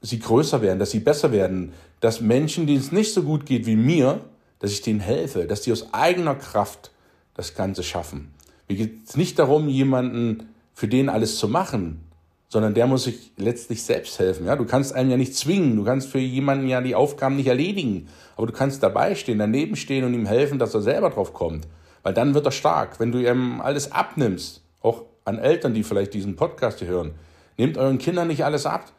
sie 0.00 0.18
größer 0.18 0.62
werden, 0.62 0.78
dass 0.78 0.92
sie 0.92 1.00
besser 1.00 1.32
werden, 1.32 1.72
dass 2.04 2.20
Menschen, 2.20 2.66
denen 2.66 2.80
es 2.80 2.92
nicht 2.92 3.14
so 3.14 3.22
gut 3.22 3.46
geht 3.46 3.64
wie 3.64 3.76
mir, 3.76 4.20
dass 4.58 4.72
ich 4.72 4.82
denen 4.82 5.00
helfe, 5.00 5.46
dass 5.46 5.62
die 5.62 5.72
aus 5.72 5.94
eigener 5.94 6.34
Kraft 6.34 6.90
das 7.32 7.54
Ganze 7.54 7.82
schaffen. 7.82 8.34
Mir 8.68 8.76
geht 8.76 9.08
es 9.08 9.16
nicht 9.16 9.38
darum, 9.38 9.70
jemanden 9.70 10.50
für 10.74 10.86
den 10.86 11.08
alles 11.08 11.38
zu 11.38 11.48
machen, 11.48 12.02
sondern 12.50 12.74
der 12.74 12.86
muss 12.86 13.04
sich 13.04 13.32
letztlich 13.38 13.82
selbst 13.82 14.18
helfen. 14.18 14.44
Ja, 14.44 14.54
du 14.54 14.66
kannst 14.66 14.94
einen 14.94 15.10
ja 15.10 15.16
nicht 15.16 15.34
zwingen, 15.34 15.76
du 15.76 15.84
kannst 15.84 16.08
für 16.08 16.18
jemanden 16.18 16.68
ja 16.68 16.82
die 16.82 16.94
Aufgaben 16.94 17.36
nicht 17.36 17.46
erledigen, 17.46 18.06
aber 18.36 18.48
du 18.48 18.52
kannst 18.52 18.82
dabei 18.82 19.14
stehen, 19.14 19.38
daneben 19.38 19.74
stehen 19.74 20.04
und 20.04 20.12
ihm 20.12 20.26
helfen, 20.26 20.58
dass 20.58 20.74
er 20.74 20.82
selber 20.82 21.08
drauf 21.08 21.32
kommt. 21.32 21.66
Weil 22.02 22.12
dann 22.12 22.34
wird 22.34 22.44
er 22.44 22.52
stark. 22.52 23.00
Wenn 23.00 23.12
du 23.12 23.18
ihm 23.18 23.62
alles 23.62 23.92
abnimmst, 23.92 24.60
auch 24.82 25.04
an 25.24 25.38
Eltern, 25.38 25.72
die 25.72 25.82
vielleicht 25.82 26.12
diesen 26.12 26.36
Podcast 26.36 26.80
hier 26.80 26.88
hören, 26.88 27.12
nehmt 27.56 27.78
euren 27.78 27.96
Kindern 27.96 28.28
nicht 28.28 28.44
alles 28.44 28.66
ab. 28.66 28.92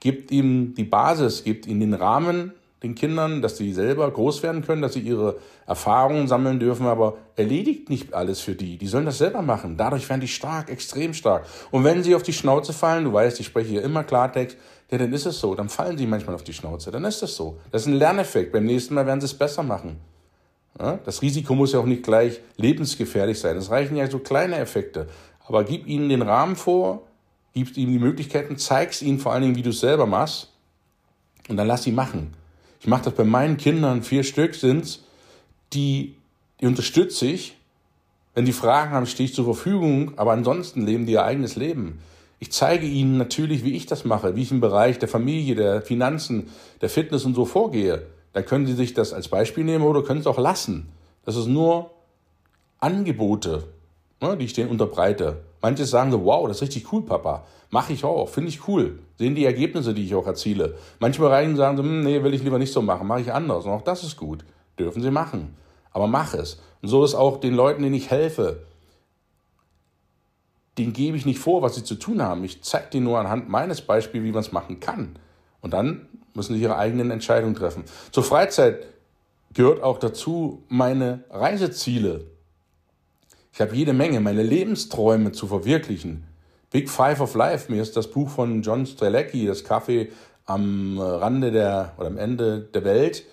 Gebt 0.00 0.30
ihm 0.30 0.74
die 0.74 0.84
Basis, 0.84 1.44
gebt 1.44 1.66
ihnen 1.66 1.80
den 1.80 1.94
Rahmen, 1.94 2.52
den 2.82 2.94
Kindern, 2.94 3.42
dass 3.42 3.58
sie 3.58 3.72
selber 3.72 4.10
groß 4.10 4.42
werden 4.42 4.64
können, 4.64 4.80
dass 4.80 4.94
sie 4.94 5.00
ihre 5.00 5.36
Erfahrungen 5.66 6.26
sammeln 6.26 6.58
dürfen, 6.58 6.86
aber 6.86 7.18
erledigt 7.36 7.90
nicht 7.90 8.14
alles 8.14 8.40
für 8.40 8.54
die. 8.54 8.78
Die 8.78 8.86
sollen 8.86 9.04
das 9.04 9.18
selber 9.18 9.42
machen. 9.42 9.76
Dadurch 9.76 10.08
werden 10.08 10.22
die 10.22 10.28
stark, 10.28 10.70
extrem 10.70 11.12
stark. 11.12 11.44
Und 11.70 11.84
wenn 11.84 12.02
sie 12.02 12.14
auf 12.14 12.22
die 12.22 12.32
Schnauze 12.32 12.72
fallen, 12.72 13.04
du 13.04 13.12
weißt, 13.12 13.38
ich 13.38 13.46
spreche 13.46 13.68
hier 13.68 13.82
immer 13.82 14.02
Klartext, 14.02 14.56
ja, 14.90 14.98
dann 14.98 15.12
ist 15.12 15.26
es 15.26 15.38
so. 15.38 15.54
Dann 15.54 15.68
fallen 15.68 15.98
sie 15.98 16.06
manchmal 16.06 16.34
auf 16.34 16.42
die 16.42 16.52
Schnauze. 16.52 16.90
Dann 16.90 17.04
ist 17.04 17.22
es 17.22 17.36
so. 17.36 17.58
Das 17.70 17.82
ist 17.82 17.88
ein 17.88 17.94
Lerneffekt. 17.94 18.52
Beim 18.52 18.64
nächsten 18.64 18.94
Mal 18.94 19.06
werden 19.06 19.20
sie 19.20 19.26
es 19.26 19.34
besser 19.34 19.62
machen. 19.62 19.98
Ja, 20.78 20.98
das 21.04 21.20
Risiko 21.22 21.54
muss 21.54 21.72
ja 21.72 21.80
auch 21.80 21.86
nicht 21.86 22.02
gleich 22.02 22.40
lebensgefährlich 22.56 23.38
sein. 23.38 23.56
Es 23.56 23.70
reichen 23.70 23.96
ja 23.96 24.10
so 24.10 24.18
kleine 24.18 24.56
Effekte. 24.56 25.06
Aber 25.46 25.64
gib 25.64 25.86
ihnen 25.86 26.08
den 26.08 26.22
Rahmen 26.22 26.56
vor, 26.56 27.02
gib 27.54 27.76
ihnen 27.76 27.92
die 27.92 27.98
Möglichkeiten, 27.98 28.56
zeig's 28.56 29.02
ihnen 29.02 29.18
vor 29.18 29.32
allen 29.32 29.42
Dingen, 29.42 29.56
wie 29.56 29.62
du 29.62 29.70
es 29.70 29.80
selber 29.80 30.06
machst. 30.06 30.48
Und 31.48 31.56
dann 31.56 31.66
lass 31.66 31.82
sie 31.82 31.92
machen. 31.92 32.34
Ich 32.80 32.86
mache 32.86 33.04
das 33.04 33.14
bei 33.14 33.24
meinen 33.24 33.56
Kindern, 33.56 34.02
vier 34.02 34.24
Stück 34.24 34.54
sind's, 34.54 35.04
die, 35.72 36.16
die 36.60 36.66
unterstütze 36.66 37.26
ich. 37.26 37.56
Wenn 38.34 38.44
die 38.44 38.52
Fragen 38.52 38.92
haben, 38.92 39.06
stehe 39.06 39.28
ich 39.28 39.34
zur 39.34 39.44
Verfügung, 39.44 40.12
aber 40.16 40.32
ansonsten 40.32 40.86
leben 40.86 41.06
die 41.06 41.12
ihr 41.12 41.24
eigenes 41.24 41.56
Leben. 41.56 41.98
Ich 42.38 42.52
zeige 42.52 42.86
ihnen 42.86 43.18
natürlich, 43.18 43.64
wie 43.64 43.74
ich 43.74 43.86
das 43.86 44.04
mache, 44.04 44.36
wie 44.36 44.42
ich 44.42 44.50
im 44.50 44.60
Bereich 44.60 44.98
der 44.98 45.08
Familie, 45.08 45.56
der 45.56 45.82
Finanzen, 45.82 46.48
der 46.80 46.88
Fitness 46.88 47.24
und 47.24 47.34
so 47.34 47.44
vorgehe 47.44 48.06
dann 48.32 48.46
können 48.46 48.66
Sie 48.66 48.74
sich 48.74 48.94
das 48.94 49.12
als 49.12 49.28
Beispiel 49.28 49.64
nehmen 49.64 49.84
oder 49.84 50.02
können 50.02 50.20
es 50.20 50.26
auch 50.26 50.38
lassen. 50.38 50.88
Das 51.24 51.36
ist 51.36 51.46
nur 51.46 51.90
Angebote, 52.78 53.64
ne, 54.20 54.36
die 54.36 54.44
ich 54.44 54.52
denen 54.52 54.70
unterbreite. 54.70 55.42
Manche 55.62 55.84
sagen 55.84 56.10
so, 56.10 56.24
wow, 56.24 56.48
das 56.48 56.58
ist 56.58 56.62
richtig 56.62 56.92
cool, 56.92 57.02
Papa. 57.02 57.44
Mache 57.70 57.92
ich 57.92 58.04
auch, 58.04 58.28
finde 58.28 58.48
ich 58.48 58.66
cool. 58.66 58.98
Sehen 59.18 59.34
die 59.34 59.44
Ergebnisse, 59.44 59.94
die 59.94 60.04
ich 60.04 60.14
auch 60.14 60.26
erziele. 60.26 60.76
Manche 60.98 61.20
Bereiche 61.20 61.54
sagen 61.56 61.76
so, 61.76 61.82
hm, 61.82 62.02
nee, 62.02 62.22
will 62.22 62.34
ich 62.34 62.42
lieber 62.42 62.58
nicht 62.58 62.72
so 62.72 62.82
machen, 62.82 63.06
mache 63.06 63.20
ich 63.20 63.32
anders. 63.32 63.64
Und 63.64 63.72
auch 63.72 63.82
das 63.82 64.02
ist 64.02 64.16
gut. 64.16 64.44
Dürfen 64.78 65.02
sie 65.02 65.10
machen. 65.10 65.56
Aber 65.92 66.06
mach 66.06 66.34
es. 66.34 66.60
Und 66.82 66.88
so 66.88 67.04
ist 67.04 67.14
auch 67.14 67.38
den 67.38 67.54
Leuten, 67.54 67.82
denen 67.82 67.94
ich 67.94 68.10
helfe. 68.10 68.62
Den 70.78 70.92
gebe 70.92 71.16
ich 71.16 71.26
nicht 71.26 71.38
vor, 71.38 71.62
was 71.62 71.74
sie 71.74 71.84
zu 71.84 71.96
tun 71.96 72.22
haben. 72.22 72.42
Ich 72.44 72.62
zeige 72.62 72.90
denen 72.90 73.04
nur 73.04 73.18
anhand 73.18 73.48
meines 73.48 73.82
Beispiels, 73.82 74.24
wie 74.24 74.32
man 74.32 74.40
es 74.40 74.52
machen 74.52 74.80
kann. 74.80 75.16
Und 75.60 75.74
dann 75.74 76.08
müssen 76.34 76.54
sie 76.54 76.62
ihre 76.62 76.76
eigenen 76.76 77.10
Entscheidungen 77.10 77.54
treffen. 77.54 77.84
Zur 78.12 78.24
Freizeit 78.24 78.86
gehört 79.52 79.82
auch 79.82 79.98
dazu 79.98 80.64
meine 80.68 81.24
Reiseziele. 81.30 82.24
Ich 83.52 83.60
habe 83.60 83.74
jede 83.74 83.92
Menge, 83.92 84.20
meine 84.20 84.42
Lebensträume 84.42 85.32
zu 85.32 85.46
verwirklichen. 85.46 86.24
Big 86.70 86.88
Five 86.88 87.20
of 87.20 87.34
Life, 87.34 87.70
mir 87.70 87.82
ist 87.82 87.96
das 87.96 88.08
Buch 88.08 88.30
von 88.30 88.62
John 88.62 88.86
Strelecki, 88.86 89.46
das 89.46 89.64
Kaffee 89.64 90.12
am 90.46 90.98
Rande 90.98 91.50
der 91.50 91.92
oder 91.98 92.06
am 92.06 92.16
Ende 92.16 92.60
der 92.60 92.84
Welt. 92.84 93.24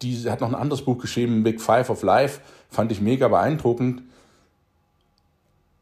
Die 0.00 0.30
hat 0.30 0.40
noch 0.40 0.48
ein 0.48 0.54
anderes 0.54 0.82
Buch 0.82 0.98
geschrieben, 0.98 1.42
Big 1.42 1.60
Five 1.60 1.90
of 1.90 2.02
Life, 2.02 2.40
fand 2.70 2.90
ich 2.90 3.02
mega 3.02 3.28
beeindruckend. 3.28 4.02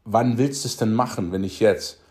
Wann 0.03 0.37
willst 0.37 0.65
du 0.65 0.67
es 0.67 0.77
denn 0.77 0.93
machen, 0.93 1.31
wenn 1.31 1.41
nicht 1.41 1.59
jetzt? 1.61 2.01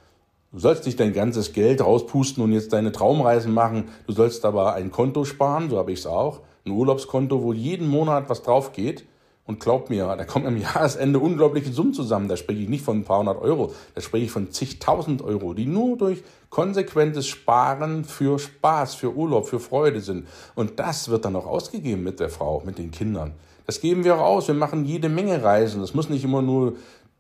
Du 0.53 0.59
sollst 0.59 0.87
nicht 0.87 0.99
dein 0.99 1.13
ganzes 1.13 1.53
Geld 1.53 1.81
rauspusten 1.83 2.43
und 2.43 2.53
jetzt 2.53 2.73
deine 2.73 2.93
Traumreisen 2.93 3.53
machen. 3.53 3.89
Du 4.07 4.13
sollst 4.13 4.45
aber 4.45 4.75
ein 4.75 4.91
Konto 4.91 5.25
sparen, 5.25 5.69
so 5.69 5.77
habe 5.79 5.93
ich 5.93 6.01
es 6.01 6.07
auch. 6.07 6.41
Ein 6.65 6.73
Urlaubskonto, 6.73 7.43
wo 7.43 7.53
jeden 7.53 7.89
Monat 7.89 8.29
was 8.29 8.43
drauf 8.43 8.73
geht. 8.73 9.05
Und 9.51 9.59
glaub 9.59 9.91
mir, 9.91 10.15
da 10.17 10.25
kommen 10.25 10.47
am 10.47 10.57
Jahresende 10.61 11.19
unglaubliche 11.19 11.73
Summen 11.73 11.93
zusammen. 11.93 12.29
Da 12.29 12.37
spreche 12.37 12.61
ich 12.61 12.69
nicht 12.69 12.85
von 12.85 12.99
ein 12.99 13.05
paar 13.05 13.19
hundert 13.19 13.43
Euro, 13.43 13.75
da 13.97 14.01
spreche 14.01 14.27
ich 14.27 14.31
von 14.31 14.53
zigtausend 14.53 15.23
Euro, 15.23 15.55
die 15.55 15.67
nur 15.67 15.99
durch 15.99 16.23
konsequentes 16.51 17.27
Sparen 17.27 18.05
für 18.05 18.39
Spaß, 18.39 18.95
für 18.95 19.13
Urlaub, 19.13 19.49
für 19.49 19.59
Freude 19.59 20.03
sind. 20.03 20.29
Und 20.55 20.79
das 20.79 21.09
wird 21.09 21.25
dann 21.25 21.35
auch 21.35 21.47
ausgegeben 21.47 22.05
mit 22.05 22.21
der 22.21 22.29
Frau, 22.29 22.63
mit 22.65 22.79
den 22.79 22.93
Kindern. 22.93 23.33
Das 23.67 23.81
geben 23.81 24.05
wir 24.05 24.19
auch 24.19 24.37
aus. 24.37 24.47
Wir 24.47 24.55
machen 24.55 24.85
jede 24.85 25.09
Menge 25.09 25.43
Reisen. 25.43 25.81
Das 25.81 25.95
muss 25.95 26.09
nicht 26.09 26.23
immer 26.23 26.43
nur 26.43 26.75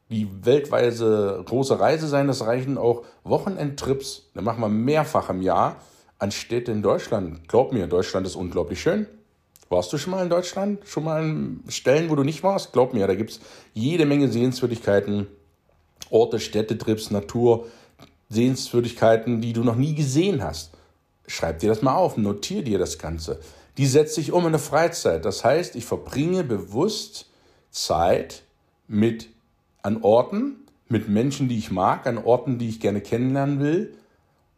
die 0.08 0.28
weltweise 0.44 1.42
große 1.44 1.80
Reise 1.80 2.06
sein. 2.06 2.28
Das 2.28 2.46
reichen 2.46 2.78
auch 2.78 3.02
Wochenendtrips. 3.24 4.30
Da 4.34 4.40
machen 4.40 4.60
wir 4.60 4.68
mehrfach 4.68 5.30
im 5.30 5.42
Jahr 5.42 5.78
an 6.20 6.30
Städte 6.30 6.70
in 6.70 6.82
Deutschland. 6.82 7.48
Glaub 7.48 7.72
mir, 7.72 7.88
Deutschland 7.88 8.24
ist 8.24 8.36
unglaublich 8.36 8.80
schön. 8.80 9.08
Warst 9.70 9.92
du 9.92 9.98
schon 9.98 10.10
mal 10.10 10.24
in 10.24 10.30
Deutschland? 10.30 10.80
Schon 10.84 11.04
mal 11.04 11.22
in 11.22 11.62
Stellen, 11.68 12.10
wo 12.10 12.16
du 12.16 12.24
nicht 12.24 12.42
warst? 12.42 12.72
Glaub 12.72 12.92
mir, 12.92 13.06
da 13.06 13.14
gibt 13.14 13.30
es 13.30 13.40
jede 13.72 14.04
Menge 14.04 14.28
Sehenswürdigkeiten, 14.28 15.28
Orte, 16.10 16.40
Städtetrips, 16.40 17.12
Natur, 17.12 17.68
Sehenswürdigkeiten, 18.30 19.40
die 19.40 19.52
du 19.52 19.62
noch 19.62 19.76
nie 19.76 19.94
gesehen 19.94 20.42
hast. 20.42 20.72
Schreib 21.28 21.60
dir 21.60 21.68
das 21.68 21.82
mal 21.82 21.94
auf, 21.94 22.16
notier 22.16 22.64
dir 22.64 22.80
das 22.80 22.98
Ganze. 22.98 23.38
Die 23.78 23.86
setze 23.86 24.20
ich 24.20 24.32
um 24.32 24.40
in 24.40 24.48
eine 24.48 24.58
Freizeit. 24.58 25.24
Das 25.24 25.44
heißt, 25.44 25.76
ich 25.76 25.84
verbringe 25.84 26.42
bewusst 26.42 27.30
Zeit 27.70 28.42
mit 28.88 29.28
an 29.82 30.02
Orten, 30.02 30.66
mit 30.88 31.08
Menschen, 31.08 31.48
die 31.48 31.58
ich 31.58 31.70
mag, 31.70 32.08
an 32.08 32.18
Orten, 32.18 32.58
die 32.58 32.68
ich 32.68 32.80
gerne 32.80 33.00
kennenlernen 33.00 33.60
will 33.60 33.94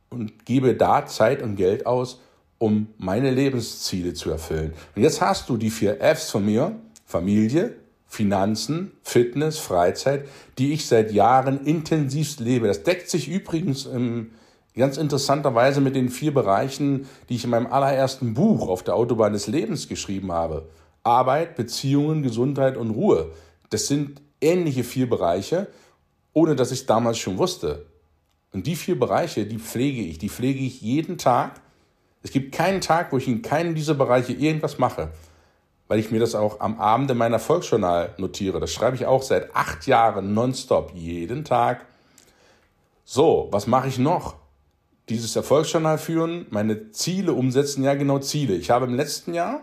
und 0.08 0.46
gebe 0.46 0.74
da 0.74 1.04
Zeit 1.04 1.42
und 1.42 1.56
Geld 1.56 1.84
aus, 1.84 2.21
um 2.62 2.86
meine 2.96 3.32
Lebensziele 3.32 4.14
zu 4.14 4.30
erfüllen. 4.30 4.72
Und 4.94 5.02
jetzt 5.02 5.20
hast 5.20 5.48
du 5.48 5.56
die 5.56 5.68
vier 5.68 5.98
Fs 6.00 6.30
von 6.30 6.46
mir, 6.46 6.76
Familie, 7.04 7.74
Finanzen, 8.06 8.92
Fitness, 9.02 9.58
Freizeit, 9.58 10.28
die 10.58 10.72
ich 10.72 10.86
seit 10.86 11.10
Jahren 11.10 11.66
intensivst 11.66 12.38
lebe. 12.38 12.68
Das 12.68 12.84
deckt 12.84 13.10
sich 13.10 13.26
übrigens 13.26 13.86
in 13.86 14.30
ganz 14.76 14.96
interessanterweise 14.96 15.80
mit 15.80 15.96
den 15.96 16.08
vier 16.08 16.32
Bereichen, 16.32 17.08
die 17.28 17.34
ich 17.34 17.42
in 17.42 17.50
meinem 17.50 17.66
allerersten 17.66 18.32
Buch 18.34 18.68
auf 18.68 18.84
der 18.84 18.94
Autobahn 18.94 19.32
des 19.32 19.48
Lebens 19.48 19.88
geschrieben 19.88 20.30
habe. 20.30 20.68
Arbeit, 21.02 21.56
Beziehungen, 21.56 22.22
Gesundheit 22.22 22.76
und 22.76 22.90
Ruhe. 22.90 23.32
Das 23.70 23.88
sind 23.88 24.22
ähnliche 24.40 24.84
vier 24.84 25.10
Bereiche, 25.10 25.66
ohne 26.32 26.54
dass 26.54 26.70
ich 26.70 26.86
damals 26.86 27.18
schon 27.18 27.38
wusste. 27.38 27.86
Und 28.52 28.68
die 28.68 28.76
vier 28.76 28.96
Bereiche, 28.96 29.46
die 29.46 29.58
pflege 29.58 30.02
ich, 30.02 30.18
die 30.18 30.28
pflege 30.28 30.60
ich 30.60 30.80
jeden 30.80 31.18
Tag 31.18 31.60
es 32.22 32.30
gibt 32.30 32.54
keinen 32.54 32.80
Tag, 32.80 33.12
wo 33.12 33.18
ich 33.18 33.28
in 33.28 33.42
keinem 33.42 33.74
dieser 33.74 33.94
Bereiche 33.94 34.32
irgendwas 34.32 34.78
mache, 34.78 35.10
weil 35.88 35.98
ich 35.98 36.10
mir 36.10 36.20
das 36.20 36.34
auch 36.34 36.60
am 36.60 36.80
Abend 36.80 37.10
in 37.10 37.18
meiner 37.18 37.38
Volksjournal 37.38 38.14
notiere. 38.18 38.60
Das 38.60 38.72
schreibe 38.72 38.96
ich 38.96 39.06
auch 39.06 39.22
seit 39.22 39.54
acht 39.54 39.86
Jahren 39.86 40.34
nonstop, 40.34 40.92
jeden 40.94 41.44
Tag. 41.44 41.86
So, 43.04 43.48
was 43.50 43.66
mache 43.66 43.88
ich 43.88 43.98
noch? 43.98 44.36
Dieses 45.08 45.34
Erfolgsjournal 45.34 45.98
führen, 45.98 46.46
meine 46.50 46.92
Ziele 46.92 47.32
umsetzen, 47.32 47.82
ja 47.82 47.94
genau 47.94 48.20
Ziele. 48.20 48.54
Ich 48.54 48.70
habe 48.70 48.86
im 48.86 48.94
letzten 48.94 49.34
Jahr 49.34 49.60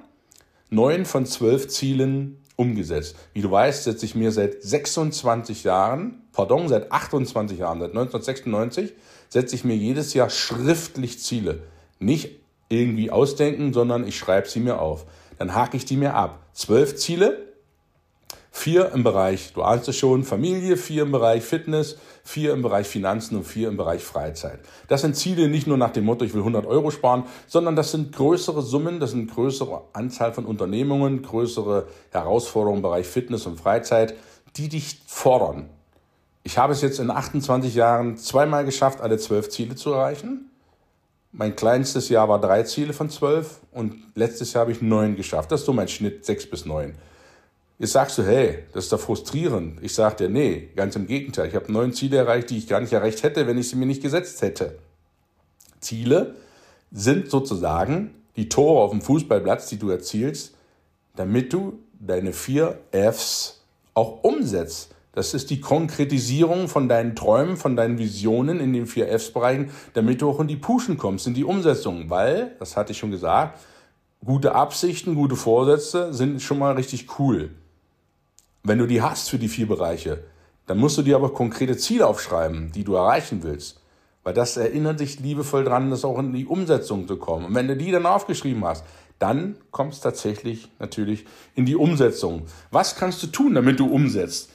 neun 0.70 1.06
von 1.06 1.26
zwölf 1.26 1.70
Zielen 1.70 2.44
umgesetzt. 2.58 3.16
Wie 3.34 3.42
du 3.42 3.50
weißt, 3.50 3.86
setze 3.86 4.06
ich 4.06 4.16
mir 4.16 4.34
seit 4.34 4.62
26 4.62 5.64
Jahren, 5.64 6.24
pardon, 6.34 6.68
seit 6.68 6.92
28 6.92 7.58
Jahren, 7.58 7.80
seit 7.80 7.92
1996, 7.92 8.94
setze 9.30 9.56
ich 9.56 9.64
mir 9.64 9.78
jedes 9.78 10.14
Jahr 10.14 10.30
schriftlich 10.30 11.20
Ziele. 11.20 11.64
Nicht 12.00 12.40
irgendwie 12.70 13.12
ausdenken, 13.12 13.74
sondern 13.74 14.08
ich 14.08 14.18
schreibe 14.18 14.48
sie 14.48 14.60
mir 14.60 14.80
auf. 14.80 15.06
Dann 15.38 15.56
hake 15.56 15.76
ich 15.76 15.86
die 15.86 15.98
mir 15.98 16.14
ab. 16.14 16.40
Zwölf 16.54 16.96
Ziele, 16.96 17.50
vier 18.52 18.92
im 18.94 19.04
Bereich, 19.04 19.54
du 19.54 19.64
ahnst 19.64 19.88
es 19.88 19.98
schon, 19.98 20.24
Familie, 20.24 20.78
vier 20.78 21.04
im 21.04 21.12
Bereich 21.12 21.44
Fitness, 21.44 21.98
vier 22.24 22.54
im 22.54 22.62
Bereich 22.62 22.88
Finanzen 22.88 23.38
und 23.38 23.46
vier 23.46 23.70
im 23.70 23.78
Bereich 23.78 24.04
Freizeit. 24.04 24.60
Das 24.88 25.02
sind 25.02 25.16
Ziele 25.16 25.48
nicht 25.48 25.66
nur 25.66 25.78
nach 25.78 25.92
dem 25.92 26.06
Motto, 26.06 26.26
ich 26.26 26.34
will 26.34 26.42
100 26.42 26.66
Euro 26.66 26.92
sparen, 26.92 27.24
sondern 27.48 27.76
das 27.76 27.92
sind 27.92 28.16
größere 28.16 28.62
Summen, 28.62 29.00
das 29.00 29.12
sind 29.12 29.32
größere 29.32 29.84
Anzahl 29.94 30.34
von 30.34 30.46
Unternehmungen, 30.46 31.22
größere 31.22 31.88
Herausforderungen 32.12 32.80
im 32.80 32.84
Bereich 32.84 33.08
Fitness 33.08 33.46
und 33.46 33.60
Freizeit, 33.60 34.16
die 34.58 34.70
dich 34.70 35.02
fordern. 35.08 35.70
Ich 36.44 36.58
habe 36.58 36.74
es 36.74 36.82
jetzt 36.82 37.00
in 37.00 37.12
28 37.12 37.76
Jahren 37.76 38.18
zweimal 38.18 38.66
geschafft, 38.66 39.02
alle 39.02 39.18
zwölf 39.18 39.50
Ziele 39.50 39.76
zu 39.76 39.92
erreichen. 39.94 40.50
Mein 41.32 41.56
kleinstes 41.56 42.10
Jahr 42.10 42.28
war 42.28 42.42
drei 42.42 42.64
Ziele 42.64 42.94
von 42.94 43.10
zwölf 43.10 43.60
und 43.72 43.96
letztes 44.16 44.54
Jahr 44.54 44.62
habe 44.62 44.72
ich 44.72 44.82
neun 44.82 45.16
geschafft. 45.16 45.52
Das 45.52 45.62
ist 45.62 45.66
so 45.66 45.74
mein 45.74 45.88
Schnitt, 45.88 46.26
sechs 46.26 46.50
bis 46.50 46.66
neun. 46.66 46.96
Jetzt 47.78 47.94
sagst 47.94 48.18
du, 48.18 48.24
hey, 48.24 48.64
das 48.74 48.86
ist 48.86 48.92
doch 48.92 49.00
frustrierend. 49.00 49.82
Ich 49.82 49.94
sage 49.94 50.16
dir, 50.18 50.30
nee, 50.30 50.70
ganz 50.76 50.96
im 50.96 51.08
Gegenteil. 51.08 51.48
Ich 51.48 51.56
habe 51.56 51.72
neun 51.72 51.94
Ziele 51.94 52.18
erreicht, 52.18 52.50
die 52.50 52.58
ich 52.58 52.68
gar 52.68 52.82
nicht 52.82 52.92
erreicht 52.92 53.24
hätte, 53.24 53.48
wenn 53.48 53.58
ich 53.58 53.70
sie 53.70 53.76
mir 53.76 53.86
nicht 53.86 54.02
gesetzt 54.02 54.42
hätte. 54.42 54.80
Ziele 55.80 56.36
sind 56.92 57.30
sozusagen 57.30 58.16
die 58.36 58.50
Tore 58.50 58.82
auf 58.82 58.92
dem 58.92 59.02
Fußballplatz, 59.02 59.70
die 59.70 59.78
du 59.78 59.90
erzielst, 59.92 60.56
damit 61.16 61.54
du 61.54 61.80
deine 62.00 62.34
vier 62.34 62.80
Fs 62.92 63.62
auch 63.94 64.24
umsetzt. 64.24 64.96
Das 65.20 65.34
ist 65.34 65.50
die 65.50 65.60
Konkretisierung 65.60 66.70
von 66.70 66.88
deinen 66.88 67.14
Träumen, 67.14 67.58
von 67.58 67.76
deinen 67.76 67.98
Visionen 67.98 68.62
in 68.62 68.72
den 68.72 68.88
vier 68.88 69.10
Fs-Bereichen, 69.10 69.70
damit 69.94 70.22
du 70.22 70.30
auch 70.30 70.40
in 70.40 70.48
die 70.48 70.56
Puschen 70.56 70.98
kommst, 70.98 71.28
in 71.28 71.34
die 71.34 71.44
Umsetzung. 71.44 72.10
Weil, 72.10 72.56
das 72.58 72.78
hatte 72.78 72.94
ich 72.94 73.00
schon 73.00 73.12
gesagt, 73.12 73.60
gute 74.24 74.56
Absichten, 74.56 75.16
gute 75.16 75.36
Vorsätze 75.36 76.14
sind 76.14 76.42
schon 76.42 76.58
mal 76.58 76.76
richtig 76.76 77.20
cool. 77.20 77.50
Wenn 78.64 78.78
du 78.78 78.88
die 78.88 79.02
hast 79.02 79.30
für 79.30 79.38
die 79.38 79.50
vier 79.50 79.68
Bereiche, 79.68 80.24
dann 80.68 80.78
musst 80.78 80.98
du 80.98 81.02
dir 81.02 81.18
aber 81.18 81.34
konkrete 81.34 81.76
Ziele 81.76 82.08
aufschreiben, 82.08 82.72
die 82.72 82.86
du 82.86 82.94
erreichen 82.94 83.44
willst. 83.44 83.82
Weil 84.24 84.34
das 84.34 84.56
erinnert 84.56 85.02
dich 85.02 85.20
liebevoll 85.20 85.66
dran, 85.66 85.90
das 85.90 86.06
auch 86.06 86.18
in 86.18 86.32
die 86.32 86.46
Umsetzung 86.46 87.10
zu 87.10 87.18
kommen. 87.18 87.48
Und 87.48 87.56
wenn 87.56 87.68
du 87.68 87.76
die 87.76 87.92
dann 87.92 88.06
aufgeschrieben 88.06 88.64
hast, 88.64 88.86
dann 89.20 89.58
kommst 89.72 90.00
du 90.00 90.12
tatsächlich 90.12 90.72
natürlich 90.80 91.26
in 91.56 91.66
die 91.66 91.76
Umsetzung. 91.76 92.44
Was 92.72 92.96
kannst 92.96 93.22
du 93.22 93.28
tun, 93.28 93.54
damit 93.54 93.82
du 93.82 93.88
umsetzt? 93.88 94.52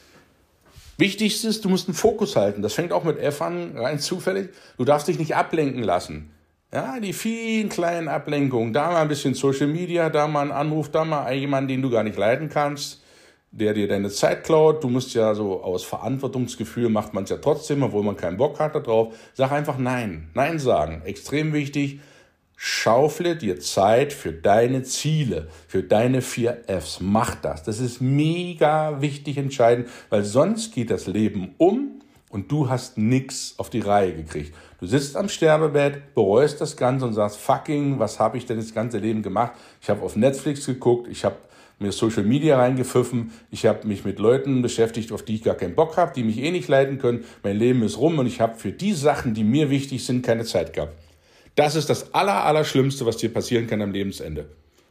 Wichtigste 0.96 1.48
ist, 1.48 1.64
du 1.64 1.68
musst 1.68 1.88
einen 1.88 1.96
Fokus 1.96 2.36
halten. 2.36 2.62
Das 2.62 2.74
fängt 2.74 2.92
auch 2.92 3.04
mit 3.04 3.18
F 3.18 3.42
an, 3.42 3.76
rein 3.76 3.98
zufällig. 3.98 4.50
Du 4.78 4.84
darfst 4.84 5.08
dich 5.08 5.18
nicht 5.18 5.34
ablenken 5.34 5.82
lassen. 5.82 6.30
Ja, 6.72 6.98
die 7.00 7.12
vielen 7.12 7.68
kleinen 7.68 8.08
Ablenkungen. 8.08 8.72
Da 8.72 8.90
mal 8.90 9.02
ein 9.02 9.08
bisschen 9.08 9.34
Social 9.34 9.68
Media, 9.68 10.10
da 10.10 10.26
mal 10.26 10.42
ein 10.42 10.52
Anruf, 10.52 10.90
da 10.90 11.04
mal 11.04 11.32
jemand, 11.32 11.70
den 11.70 11.82
du 11.82 11.90
gar 11.90 12.02
nicht 12.02 12.18
leiden 12.18 12.48
kannst, 12.48 13.02
der 13.52 13.74
dir 13.74 13.86
deine 13.86 14.10
Zeit 14.10 14.44
klaut. 14.44 14.82
Du 14.82 14.88
musst 14.88 15.14
ja 15.14 15.34
so 15.34 15.62
aus 15.62 15.84
Verantwortungsgefühl 15.84 16.88
macht 16.88 17.14
man 17.14 17.24
es 17.24 17.30
ja 17.30 17.36
trotzdem, 17.36 17.82
obwohl 17.82 18.02
man 18.02 18.16
keinen 18.16 18.36
Bock 18.36 18.58
hat 18.58 18.74
darauf. 18.74 19.14
Sag 19.34 19.52
einfach 19.52 19.78
Nein. 19.78 20.30
Nein 20.34 20.58
sagen. 20.58 21.02
Extrem 21.04 21.52
wichtig. 21.52 22.00
Schaufle 22.56 23.36
dir 23.36 23.58
Zeit 23.60 24.12
für 24.12 24.32
deine 24.32 24.82
Ziele, 24.84 25.48
für 25.66 25.82
deine 25.82 26.22
vier 26.22 26.62
Fs. 26.66 27.00
Mach 27.00 27.34
das. 27.34 27.62
Das 27.62 27.80
ist 27.80 28.00
mega 28.00 29.00
wichtig 29.00 29.38
entscheidend, 29.38 29.88
weil 30.10 30.24
sonst 30.24 30.72
geht 30.74 30.90
das 30.90 31.06
Leben 31.06 31.54
um 31.58 32.00
und 32.34 32.50
du 32.50 32.68
hast 32.68 32.98
nichts 32.98 33.54
auf 33.58 33.70
die 33.70 33.80
Reihe 33.80 34.12
gekriegt. 34.12 34.54
Du 34.80 34.86
sitzt 34.86 35.16
am 35.16 35.28
Sterbebett, 35.28 36.14
bereust 36.14 36.60
das 36.60 36.76
Ganze 36.76 37.06
und 37.06 37.14
sagst, 37.14 37.38
fucking, 37.38 37.98
was 37.98 38.18
habe 38.18 38.38
ich 38.38 38.46
denn 38.46 38.56
das 38.56 38.74
ganze 38.74 38.98
Leben 38.98 39.22
gemacht? 39.22 39.52
Ich 39.80 39.88
habe 39.88 40.02
auf 40.02 40.16
Netflix 40.16 40.66
geguckt, 40.66 41.08
ich 41.08 41.24
habe 41.24 41.36
mir 41.78 41.92
Social 41.92 42.24
Media 42.24 42.58
reingepfiffen, 42.58 43.32
ich 43.50 43.66
habe 43.66 43.86
mich 43.86 44.04
mit 44.04 44.18
Leuten 44.18 44.62
beschäftigt, 44.62 45.12
auf 45.12 45.22
die 45.22 45.36
ich 45.36 45.42
gar 45.42 45.54
keinen 45.54 45.74
Bock 45.74 45.96
habe, 45.96 46.12
die 46.14 46.22
mich 46.22 46.38
eh 46.38 46.50
nicht 46.50 46.68
leiden 46.68 46.98
können, 46.98 47.24
mein 47.42 47.56
Leben 47.56 47.82
ist 47.82 47.98
rum 47.98 48.18
und 48.18 48.26
ich 48.26 48.40
habe 48.40 48.56
für 48.56 48.72
die 48.72 48.92
Sachen, 48.94 49.34
die 49.34 49.44
mir 49.44 49.70
wichtig 49.70 50.04
sind, 50.04 50.24
keine 50.24 50.44
Zeit 50.44 50.72
gehabt. 50.72 51.03
Das 51.54 51.76
ist 51.76 51.88
das 51.88 52.12
aller, 52.14 52.44
aller 52.44 52.64
was 52.64 53.16
dir 53.16 53.32
passieren 53.32 53.66
kann 53.66 53.80
am 53.80 53.92
Lebensende. 53.92 54.46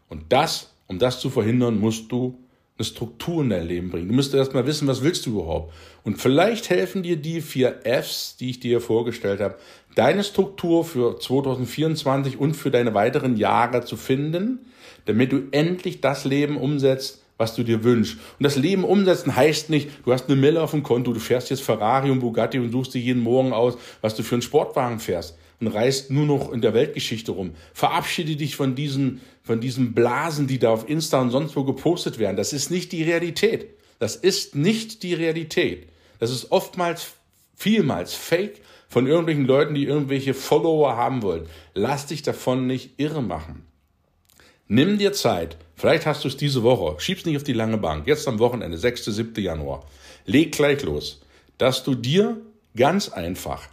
Und 0.07 0.31
das, 0.31 0.73
um 0.87 0.99
das 0.99 1.19
zu 1.19 1.29
verhindern, 1.29 1.79
musst 1.79 2.11
du 2.11 2.39
eine 2.77 2.85
Struktur 2.85 3.43
in 3.43 3.49
dein 3.49 3.67
Leben 3.67 3.89
bringen. 3.89 4.07
Du 4.07 4.15
musst 4.15 4.33
erst 4.33 4.53
mal 4.53 4.65
wissen, 4.65 4.87
was 4.87 5.03
willst 5.03 5.25
du 5.25 5.31
überhaupt. 5.31 5.73
Und 6.03 6.19
vielleicht 6.19 6.69
helfen 6.69 7.03
dir 7.03 7.17
die 7.17 7.41
vier 7.41 7.81
Fs, 7.83 8.37
die 8.37 8.49
ich 8.49 8.59
dir 8.59 8.81
vorgestellt 8.81 9.41
habe, 9.41 9.55
deine 9.95 10.23
Struktur 10.23 10.83
für 10.83 11.19
2024 11.19 12.39
und 12.39 12.55
für 12.55 12.71
deine 12.71 12.93
weiteren 12.93 13.37
Jahre 13.37 13.83
zu 13.83 13.95
finden, 13.95 14.59
damit 15.05 15.31
du 15.31 15.43
endlich 15.51 16.01
das 16.01 16.25
Leben 16.25 16.57
umsetzt, 16.57 17.21
was 17.37 17.55
du 17.55 17.63
dir 17.63 17.83
wünschst. 17.83 18.17
Und 18.39 18.43
das 18.43 18.55
Leben 18.55 18.85
umsetzen 18.85 19.35
heißt 19.35 19.69
nicht, 19.69 19.89
du 20.05 20.13
hast 20.13 20.29
eine 20.29 20.39
Mille 20.39 20.61
auf 20.61 20.71
dem 20.71 20.81
Konto, 20.81 21.13
du 21.13 21.19
fährst 21.19 21.49
jetzt 21.49 21.61
Ferrari 21.61 22.09
und 22.09 22.21
Bugatti 22.21 22.57
und 22.57 22.71
suchst 22.71 22.93
dir 22.93 23.01
jeden 23.01 23.21
Morgen 23.21 23.53
aus, 23.53 23.77
was 24.01 24.15
du 24.15 24.23
für 24.23 24.35
einen 24.35 24.41
Sportwagen 24.41 24.99
fährst 24.99 25.37
und 25.65 25.73
reist 25.73 26.11
nur 26.11 26.25
noch 26.25 26.51
in 26.51 26.61
der 26.61 26.73
Weltgeschichte 26.73 27.31
rum. 27.31 27.51
Verabschiede 27.73 28.35
dich 28.35 28.55
von 28.55 28.75
diesen, 28.75 29.21
von 29.43 29.61
diesen 29.61 29.93
Blasen, 29.93 30.47
die 30.47 30.59
da 30.59 30.71
auf 30.71 30.89
Insta 30.89 31.21
und 31.21 31.31
sonst 31.31 31.55
wo 31.55 31.63
gepostet 31.63 32.19
werden. 32.19 32.37
Das 32.37 32.53
ist 32.53 32.71
nicht 32.71 32.91
die 32.91 33.03
Realität. 33.03 33.67
Das 33.99 34.15
ist 34.15 34.55
nicht 34.55 35.03
die 35.03 35.13
Realität. 35.13 35.87
Das 36.19 36.31
ist 36.31 36.51
oftmals, 36.51 37.13
vielmals 37.55 38.13
Fake 38.13 38.61
von 38.89 39.07
irgendwelchen 39.07 39.45
Leuten, 39.45 39.73
die 39.73 39.85
irgendwelche 39.85 40.33
Follower 40.33 40.95
haben 40.95 41.21
wollen. 41.21 41.47
Lass 41.73 42.07
dich 42.07 42.21
davon 42.21 42.67
nicht 42.67 42.91
irre 42.97 43.23
machen. 43.23 43.65
Nimm 44.67 44.97
dir 44.97 45.13
Zeit. 45.13 45.57
Vielleicht 45.75 46.05
hast 46.05 46.23
du 46.23 46.27
es 46.27 46.37
diese 46.37 46.63
Woche. 46.63 46.99
Schieb's 46.99 47.25
nicht 47.25 47.35
auf 47.35 47.43
die 47.43 47.53
lange 47.53 47.77
Bank. 47.77 48.07
Jetzt 48.07 48.27
am 48.27 48.39
Wochenende, 48.39 48.77
6. 48.77 49.05
7. 49.05 49.43
Januar. 49.43 49.85
Leg 50.25 50.51
gleich 50.51 50.81
los. 50.83 51.21
Dass 51.57 51.83
du 51.83 51.95
dir 51.95 52.41
ganz 52.75 53.09
einfach 53.09 53.67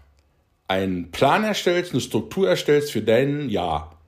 einen 0.70 1.10
Plan 1.10 1.42
erstellst, 1.42 1.90
eine 1.90 2.00
Struktur 2.00 2.48
erstellst 2.48 2.92
für 2.92 3.02
dein 3.02 3.50
Jahr, 3.50 3.98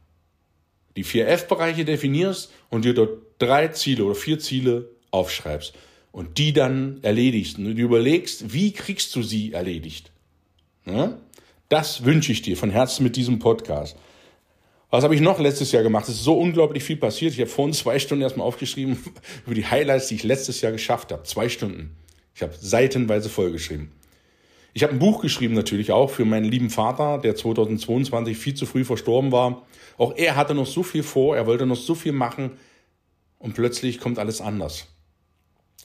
die 0.95 1.03
vier 1.03 1.27
F-Bereiche 1.27 1.85
definierst 1.85 2.53
und 2.71 2.85
dir 2.85 2.95
dort 2.95 3.19
drei 3.39 3.69
Ziele 3.69 4.05
oder 4.05 4.15
vier 4.15 4.39
Ziele 4.39 4.89
aufschreibst 5.11 5.75
und 6.13 6.39
die 6.39 6.53
dann 6.53 7.01
erledigst 7.03 7.59
und 7.59 7.65
du 7.65 7.71
überlegst, 7.73 8.53
wie 8.53 8.73
kriegst 8.73 9.17
du 9.17 9.25
sie 9.25 9.53
erledigt. 9.53 10.13
Ja? 10.87 11.19
Das 11.69 12.05
wünsche 12.05 12.31
ich 12.31 12.43
dir 12.43 12.57
von 12.57 12.71
Herzen 12.71 13.03
mit 13.03 13.17
diesem 13.17 13.41
Podcast. 13.41 13.97
Was 14.89 15.03
habe 15.03 15.17
ich 15.17 15.21
noch 15.21 15.41
letztes 15.41 15.73
Jahr 15.73 15.83
gemacht? 15.83 16.05
Es 16.09 16.15
ist 16.15 16.23
so 16.23 16.39
unglaublich 16.39 16.85
viel 16.85 16.97
passiert. 16.97 17.33
Ich 17.33 17.41
habe 17.41 17.51
vorhin 17.51 17.75
zwei 17.75 17.99
Stunden 17.99 18.23
erstmal 18.23 18.47
aufgeschrieben 18.47 18.99
über 19.47 19.57
die 19.57 19.67
Highlights, 19.67 20.07
die 20.07 20.15
ich 20.15 20.23
letztes 20.23 20.61
Jahr 20.61 20.71
geschafft 20.71 21.11
habe. 21.11 21.25
Zwei 21.25 21.49
Stunden. 21.49 21.97
Ich 22.37 22.43
habe 22.43 22.55
seitenweise 22.61 23.29
vollgeschrieben. 23.29 23.91
Ich 24.75 24.83
habe 24.83 24.95
ein 24.95 24.99
Buch 24.99 25.21
geschrieben 25.21 25.55
natürlich 25.55 25.93
auch 25.93 26.11
für 26.11 26.25
meinen 26.25 26.47
lieben 26.47 26.71
Vater, 26.71 27.19
der 27.19 27.37
2022 27.37 28.37
viel 28.37 28.55
zu 28.55 28.65
früh 28.65 28.85
verstorben 28.85 29.31
war. 29.31 29.67
Auch 29.99 30.17
er 30.17 30.37
hatte 30.37 30.55
noch 30.55 30.67
so 30.67 30.83
viel 30.83 31.03
vor, 31.03 31.37
er 31.37 31.47
wollte 31.47 31.67
noch 31.67 31.77
so 31.77 31.95
viel 31.95 32.13
machen 32.13 32.53
und 33.39 33.55
plötzlich 33.55 34.01
kommt 34.01 34.19
alles 34.19 34.41
anders. 34.41 34.87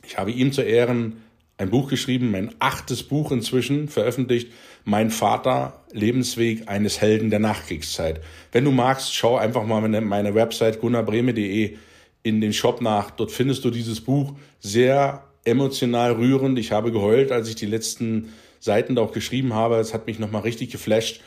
Ich 0.06 0.18
habe 0.18 0.32
ihm 0.32 0.54
zu 0.54 0.62
Ehren 0.62 1.18
ein 1.58 1.70
Buch 1.70 1.90
geschrieben, 1.90 2.32
mein 2.32 2.54
achtes 2.60 3.04
Buch 3.04 3.32
inzwischen 3.32 3.90
veröffentlicht, 3.90 4.52
Mein 4.86 5.10
Vater, 5.10 5.84
Lebensweg 5.92 6.70
eines 6.70 7.02
Helden 7.02 7.30
der 7.30 7.40
Nachkriegszeit. 7.40 8.22
Wenn 8.54 8.64
du 8.64 8.72
magst, 8.72 9.14
schau 9.14 9.36
einfach 9.36 9.66
mal 9.66 9.82
meine, 9.82 10.00
meine 10.00 10.34
Website 10.34 10.80
gunnarbreme.de 10.80 11.76
in 12.24 12.42
den 12.42 12.54
Shop 12.54 12.80
nach. 12.80 13.12
Dort 13.12 13.32
findest 13.32 13.66
du 13.66 13.72
dieses 13.72 14.00
Buch 14.00 14.34
sehr 14.60 15.24
emotional 15.44 16.14
rührend. 16.14 16.58
Ich 16.58 16.72
habe 16.72 16.92
geheult, 16.92 17.32
als 17.32 17.50
ich 17.50 17.56
die 17.56 17.66
letzten 17.66 18.34
Seiten 18.60 18.96
da 18.96 19.02
auch 19.02 19.12
geschrieben 19.12 19.54
habe. 19.54 19.78
Es 19.78 19.94
hat 19.94 20.08
mich 20.08 20.20
nochmal 20.20 20.42
richtig 20.42 20.72
geflasht. 20.72 21.22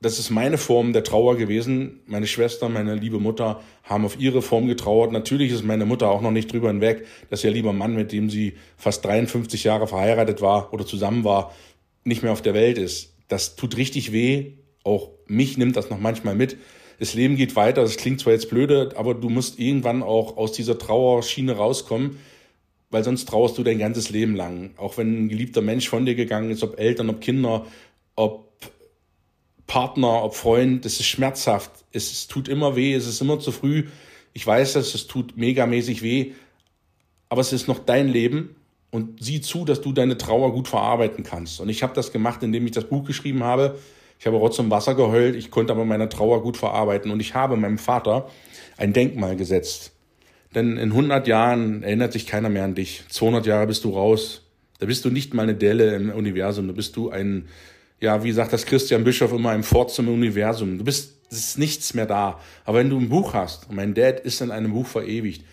Das 0.00 0.18
ist 0.18 0.28
meine 0.28 0.58
Form 0.58 0.92
der 0.92 1.02
Trauer 1.02 1.36
gewesen. 1.36 2.00
Meine 2.06 2.26
Schwester, 2.26 2.68
meine 2.68 2.94
liebe 2.94 3.20
Mutter 3.20 3.62
haben 3.82 4.04
auf 4.04 4.20
ihre 4.20 4.42
Form 4.42 4.66
getrauert. 4.66 5.12
Natürlich 5.12 5.50
ist 5.50 5.64
meine 5.64 5.86
Mutter 5.86 6.10
auch 6.10 6.20
noch 6.20 6.30
nicht 6.30 6.52
drüber 6.52 6.68
hinweg, 6.68 7.06
dass 7.30 7.42
ihr 7.42 7.50
lieber 7.50 7.72
Mann, 7.72 7.94
mit 7.94 8.12
dem 8.12 8.28
sie 8.28 8.54
fast 8.76 9.04
53 9.04 9.64
Jahre 9.64 9.86
verheiratet 9.86 10.42
war 10.42 10.74
oder 10.74 10.84
zusammen 10.84 11.24
war, 11.24 11.54
nicht 12.04 12.22
mehr 12.22 12.32
auf 12.32 12.42
der 12.42 12.52
Welt 12.52 12.76
ist. 12.76 13.14
Das 13.28 13.56
tut 13.56 13.78
richtig 13.78 14.12
weh. 14.12 14.52
Auch 14.82 15.08
mich 15.26 15.56
nimmt 15.56 15.76
das 15.76 15.88
noch 15.88 15.98
manchmal 15.98 16.34
mit. 16.34 16.58
Das 16.98 17.14
Leben 17.14 17.36
geht 17.36 17.56
weiter. 17.56 17.80
Das 17.80 17.96
klingt 17.96 18.20
zwar 18.20 18.34
jetzt 18.34 18.50
blöde, 18.50 18.92
aber 18.96 19.14
du 19.14 19.30
musst 19.30 19.58
irgendwann 19.58 20.02
auch 20.02 20.36
aus 20.36 20.52
dieser 20.52 20.76
Trauerschiene 20.76 21.52
rauskommen 21.52 22.18
weil 22.94 23.02
sonst 23.02 23.28
trauerst 23.28 23.58
du 23.58 23.64
dein 23.64 23.80
ganzes 23.80 24.10
Leben 24.10 24.36
lang. 24.36 24.70
Auch 24.76 24.98
wenn 24.98 25.24
ein 25.24 25.28
geliebter 25.28 25.62
Mensch 25.62 25.88
von 25.88 26.06
dir 26.06 26.14
gegangen 26.14 26.52
ist, 26.52 26.62
ob 26.62 26.78
Eltern, 26.78 27.10
ob 27.10 27.20
Kinder, 27.20 27.66
ob 28.14 28.52
Partner, 29.66 30.22
ob 30.22 30.36
Freund, 30.36 30.86
es 30.86 31.00
ist 31.00 31.06
schmerzhaft. 31.06 31.72
Es, 31.90 32.12
es 32.12 32.28
tut 32.28 32.46
immer 32.46 32.76
weh, 32.76 32.94
es 32.94 33.08
ist 33.08 33.20
immer 33.20 33.40
zu 33.40 33.50
früh. 33.50 33.86
Ich 34.32 34.46
weiß 34.46 34.74
das, 34.74 34.94
es 34.94 35.08
tut 35.08 35.36
megamäßig 35.36 36.02
weh, 36.02 36.34
aber 37.28 37.40
es 37.40 37.52
ist 37.52 37.66
noch 37.66 37.80
dein 37.80 38.06
Leben 38.06 38.54
und 38.92 39.20
sieh 39.20 39.40
zu, 39.40 39.64
dass 39.64 39.80
du 39.80 39.92
deine 39.92 40.16
Trauer 40.16 40.52
gut 40.52 40.68
verarbeiten 40.68 41.24
kannst. 41.24 41.58
Und 41.58 41.70
ich 41.70 41.82
habe 41.82 41.94
das 41.94 42.12
gemacht, 42.12 42.44
indem 42.44 42.64
ich 42.64 42.72
das 42.72 42.84
Buch 42.84 43.04
geschrieben 43.04 43.42
habe. 43.42 43.76
Ich 44.20 44.26
habe 44.28 44.36
Rotz 44.36 44.60
und 44.60 44.70
Wasser 44.70 44.94
geheult, 44.94 45.34
ich 45.34 45.50
konnte 45.50 45.72
aber 45.72 45.84
meine 45.84 46.08
Trauer 46.08 46.42
gut 46.42 46.56
verarbeiten 46.56 47.10
und 47.10 47.18
ich 47.18 47.34
habe 47.34 47.56
meinem 47.56 47.78
Vater 47.78 48.30
ein 48.76 48.92
Denkmal 48.92 49.34
gesetzt. 49.34 49.93
Denn 50.54 50.76
in 50.76 50.90
100 50.90 51.26
Jahren 51.26 51.82
erinnert 51.82 52.12
sich 52.12 52.26
keiner 52.26 52.48
mehr 52.48 52.64
an 52.64 52.74
dich. 52.74 53.04
200 53.08 53.46
Jahre 53.46 53.66
bist 53.66 53.84
du 53.84 53.90
raus. 53.90 54.42
Da 54.78 54.86
bist 54.86 55.04
du 55.04 55.10
nicht 55.10 55.34
mal 55.34 55.42
eine 55.42 55.54
Delle 55.54 55.94
im 55.94 56.10
Universum. 56.10 56.68
Da 56.68 56.72
bist 56.72 56.96
du 56.96 57.10
ein, 57.10 57.48
ja, 58.00 58.22
wie 58.22 58.32
sagt 58.32 58.52
das 58.52 58.66
Christian 58.66 59.04
Bischof 59.04 59.32
immer, 59.32 59.50
ein 59.50 59.62
Fort 59.62 59.90
zum 59.90 60.08
Universum. 60.08 60.78
Du 60.78 60.84
bist, 60.84 61.22
es 61.30 61.38
ist 61.38 61.58
nichts 61.58 61.94
mehr 61.94 62.06
da. 62.06 62.40
Aber 62.64 62.78
wenn 62.78 62.90
du 62.90 62.98
ein 62.98 63.08
Buch 63.08 63.34
hast, 63.34 63.68
und 63.68 63.76
mein 63.76 63.94
Dad 63.94 64.20
ist 64.20 64.40
in 64.40 64.50
einem 64.50 64.72
Buch 64.72 64.86
verewigt, 64.86 65.44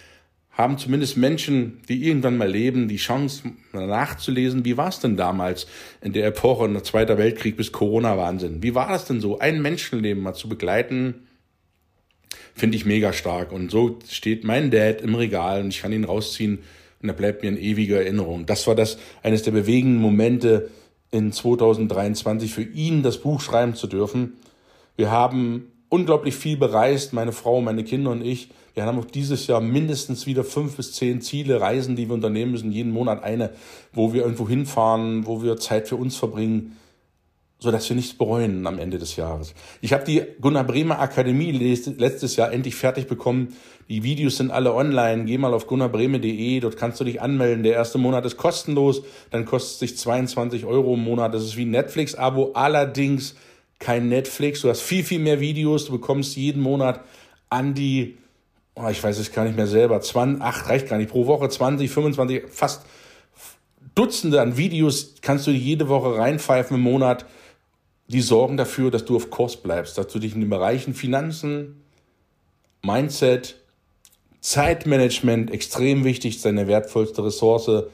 haben 0.51 0.77
zumindest 0.77 1.17
Menschen, 1.17 1.81
die 1.87 2.05
irgendwann 2.05 2.37
mal 2.37 2.49
leben, 2.49 2.87
die 2.87 2.97
Chance 2.97 3.43
nachzulesen, 3.71 4.65
wie 4.65 4.77
war 4.77 4.89
es 4.89 4.99
denn 4.99 5.15
damals 5.15 5.65
in 6.01 6.13
der 6.13 6.27
Epoche, 6.27 6.65
in 6.65 6.73
der 6.73 6.83
Zweiter 6.83 7.17
Weltkrieg 7.17 7.55
bis 7.55 7.71
Corona-Wahnsinn? 7.71 8.61
Wie 8.61 8.75
war 8.75 8.89
das 8.89 9.05
denn 9.05 9.21
so, 9.21 9.39
ein 9.39 9.61
Menschenleben 9.61 10.21
mal 10.21 10.33
zu 10.33 10.49
begleiten, 10.49 11.27
finde 12.53 12.77
ich 12.77 12.85
mega 12.85 13.13
stark. 13.13 13.51
Und 13.51 13.71
so 13.71 13.99
steht 14.07 14.43
mein 14.43 14.71
Dad 14.71 15.01
im 15.01 15.15
Regal 15.15 15.61
und 15.61 15.69
ich 15.69 15.81
kann 15.81 15.93
ihn 15.93 16.03
rausziehen 16.03 16.59
und 17.01 17.09
er 17.09 17.15
bleibt 17.15 17.41
mir 17.41 17.49
in 17.49 17.57
ewiger 17.57 17.97
Erinnerung. 17.97 18.45
Das 18.45 18.67
war 18.67 18.75
das 18.75 18.97
eines 19.23 19.43
der 19.43 19.51
bewegenden 19.51 20.01
Momente 20.01 20.69
in 21.11 21.31
2023 21.31 22.53
für 22.53 22.63
ihn, 22.63 23.03
das 23.03 23.17
Buch 23.17 23.41
schreiben 23.41 23.75
zu 23.75 23.87
dürfen. 23.87 24.33
Wir 24.95 25.11
haben 25.11 25.71
unglaublich 25.89 26.35
viel 26.35 26.57
bereist, 26.57 27.11
meine 27.11 27.31
Frau, 27.33 27.61
meine 27.61 27.83
Kinder 27.83 28.11
und 28.11 28.23
ich. 28.23 28.49
Wir 28.73 28.85
haben 28.85 28.97
auch 28.99 29.05
dieses 29.05 29.47
Jahr 29.47 29.59
mindestens 29.59 30.25
wieder 30.25 30.45
fünf 30.45 30.77
bis 30.77 30.93
zehn 30.93 31.19
Ziele, 31.19 31.59
Reisen, 31.59 31.97
die 31.97 32.07
wir 32.07 32.13
unternehmen 32.13 32.51
müssen, 32.51 32.71
jeden 32.71 32.91
Monat 32.91 33.23
eine, 33.23 33.49
wo 33.91 34.13
wir 34.13 34.21
irgendwo 34.21 34.47
hinfahren, 34.47 35.25
wo 35.25 35.43
wir 35.43 35.57
Zeit 35.57 35.89
für 35.89 35.97
uns 35.97 36.15
verbringen 36.15 36.77
so 37.61 37.69
dass 37.69 37.87
wir 37.87 37.95
nichts 37.95 38.15
bereuen 38.15 38.65
am 38.65 38.79
Ende 38.79 38.97
des 38.97 39.15
Jahres. 39.15 39.53
Ich 39.81 39.93
habe 39.93 40.03
die 40.03 40.23
Gunnar 40.41 40.63
Bremer 40.63 40.99
Akademie 40.99 41.51
letztes 41.51 42.35
Jahr 42.35 42.51
endlich 42.51 42.73
fertig 42.75 43.05
bekommen. 43.05 43.55
Die 43.87 44.01
Videos 44.01 44.37
sind 44.37 44.49
alle 44.49 44.73
online. 44.73 45.25
Geh 45.25 45.37
mal 45.37 45.53
auf 45.53 45.67
gunnarbreme.de, 45.67 46.59
dort 46.59 46.75
kannst 46.75 46.99
du 46.99 47.03
dich 47.03 47.21
anmelden. 47.21 47.61
Der 47.61 47.73
erste 47.73 47.99
Monat 47.99 48.25
ist 48.25 48.37
kostenlos, 48.37 49.03
dann 49.29 49.45
kostet 49.45 49.73
es 49.73 49.79
sich 49.79 49.97
22 49.99 50.65
Euro 50.65 50.95
im 50.95 51.03
Monat. 51.03 51.35
Das 51.35 51.43
ist 51.43 51.55
wie 51.55 51.65
ein 51.65 51.71
Netflix-Abo, 51.71 52.53
allerdings 52.53 53.35
kein 53.77 54.09
Netflix. 54.09 54.61
Du 54.61 54.69
hast 54.69 54.81
viel, 54.81 55.03
viel 55.03 55.19
mehr 55.19 55.39
Videos. 55.39 55.85
Du 55.85 55.91
bekommst 55.91 56.35
jeden 56.35 56.63
Monat 56.63 57.01
an 57.51 57.75
die, 57.75 58.17
oh, 58.73 58.87
ich 58.89 59.03
weiß 59.03 59.19
es 59.19 59.31
gar 59.31 59.43
nicht 59.45 59.55
mehr 59.55 59.67
selber, 59.67 60.01
20, 60.01 60.41
ach, 60.41 60.67
reicht 60.67 60.87
gar 60.89 60.97
nicht, 60.97 61.11
pro 61.11 61.27
Woche 61.27 61.47
20, 61.47 61.91
25, 61.91 62.43
fast 62.49 62.85
Dutzende 63.93 64.41
an 64.41 64.55
Videos 64.55 65.15
kannst 65.21 65.47
du 65.47 65.51
jede 65.51 65.89
Woche 65.89 66.15
reinpfeifen 66.15 66.77
im 66.77 66.83
Monat 66.83 67.25
die 68.11 68.21
sorgen 68.21 68.57
dafür, 68.57 68.91
dass 68.91 69.05
du 69.05 69.15
auf 69.15 69.29
Kurs 69.29 69.57
bleibst, 69.57 69.97
dass 69.97 70.07
du 70.07 70.19
dich 70.19 70.35
in 70.35 70.41
den 70.41 70.49
Bereichen 70.49 70.93
Finanzen, 70.93 71.83
Mindset, 72.83 73.55
Zeitmanagement, 74.41 75.51
extrem 75.51 76.03
wichtig, 76.03 76.41
deine 76.41 76.67
wertvollste 76.67 77.23
Ressource, 77.23 77.85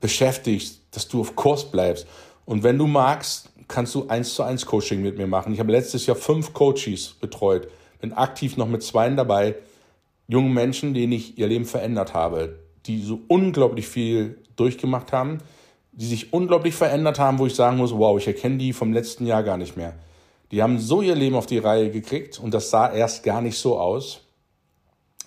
beschäftigst, 0.00 0.82
dass 0.90 1.08
du 1.08 1.20
auf 1.20 1.34
Kurs 1.34 1.70
bleibst. 1.70 2.06
Und 2.44 2.62
wenn 2.62 2.78
du 2.78 2.86
magst, 2.86 3.50
kannst 3.66 3.94
du 3.94 4.08
eins 4.08 4.34
zu 4.34 4.42
eins 4.42 4.66
Coaching 4.66 5.02
mit 5.02 5.16
mir 5.16 5.26
machen. 5.26 5.52
Ich 5.52 5.60
habe 5.60 5.72
letztes 5.72 6.06
Jahr 6.06 6.16
fünf 6.16 6.52
Coaches 6.52 7.14
betreut, 7.20 7.68
bin 8.00 8.12
aktiv 8.12 8.56
noch 8.56 8.68
mit 8.68 8.82
zweien 8.82 9.16
dabei, 9.16 9.56
jungen 10.28 10.52
Menschen, 10.52 10.94
denen 10.94 11.12
ich 11.12 11.38
ihr 11.38 11.46
Leben 11.46 11.64
verändert 11.64 12.14
habe, 12.14 12.58
die 12.86 13.02
so 13.02 13.20
unglaublich 13.28 13.88
viel 13.88 14.38
durchgemacht 14.56 15.12
haben, 15.12 15.38
die 15.96 16.06
sich 16.06 16.32
unglaublich 16.32 16.74
verändert 16.74 17.18
haben, 17.18 17.38
wo 17.38 17.46
ich 17.46 17.54
sagen 17.54 17.76
muss, 17.76 17.96
wow, 17.96 18.18
ich 18.18 18.26
erkenne 18.26 18.58
die 18.58 18.72
vom 18.72 18.92
letzten 18.92 19.26
Jahr 19.26 19.42
gar 19.42 19.56
nicht 19.56 19.76
mehr. 19.76 19.94
Die 20.50 20.62
haben 20.62 20.78
so 20.78 21.02
ihr 21.02 21.14
Leben 21.14 21.36
auf 21.36 21.46
die 21.46 21.58
Reihe 21.58 21.90
gekriegt 21.90 22.38
und 22.38 22.52
das 22.52 22.70
sah 22.70 22.92
erst 22.92 23.22
gar 23.22 23.40
nicht 23.40 23.58
so 23.58 23.78
aus, 23.78 24.20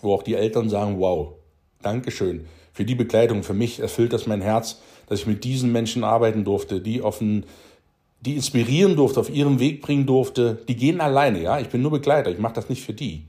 wo 0.02 0.14
auch 0.14 0.24
die 0.24 0.36
Eltern 0.36 0.70
sagen, 0.70 1.00
wow, 1.00 1.34
Dankeschön 1.82 2.48
für 2.74 2.86
die 2.86 2.96
Begleitung. 2.96 3.44
Für 3.44 3.54
mich 3.54 3.80
erfüllt 3.80 4.14
das 4.14 4.28
mein 4.28 4.42
Herz, 4.42 4.82
dass 5.08 5.22
ich 5.22 5.26
mit 5.26 5.44
diesen 5.44 5.72
Menschen 5.72 6.04
arbeiten 6.04 6.44
durfte, 6.44 6.80
die 6.80 7.02
offen, 7.02 7.46
die 8.22 8.36
inspirieren 8.36 8.96
durfte, 8.96 9.20
auf 9.20 9.30
ihrem 9.30 9.60
Weg 9.60 9.82
bringen 9.82 10.06
durfte. 10.06 10.60
Die 10.68 10.76
gehen 10.76 11.02
alleine, 11.02 11.42
ja. 11.42 11.60
Ich 11.60 11.70
bin 11.70 11.82
nur 11.82 11.92
Begleiter. 11.92 12.30
Ich 12.30 12.40
mache 12.40 12.54
das 12.54 12.70
nicht 12.70 12.84
für 12.84 12.94
die. 12.94 13.24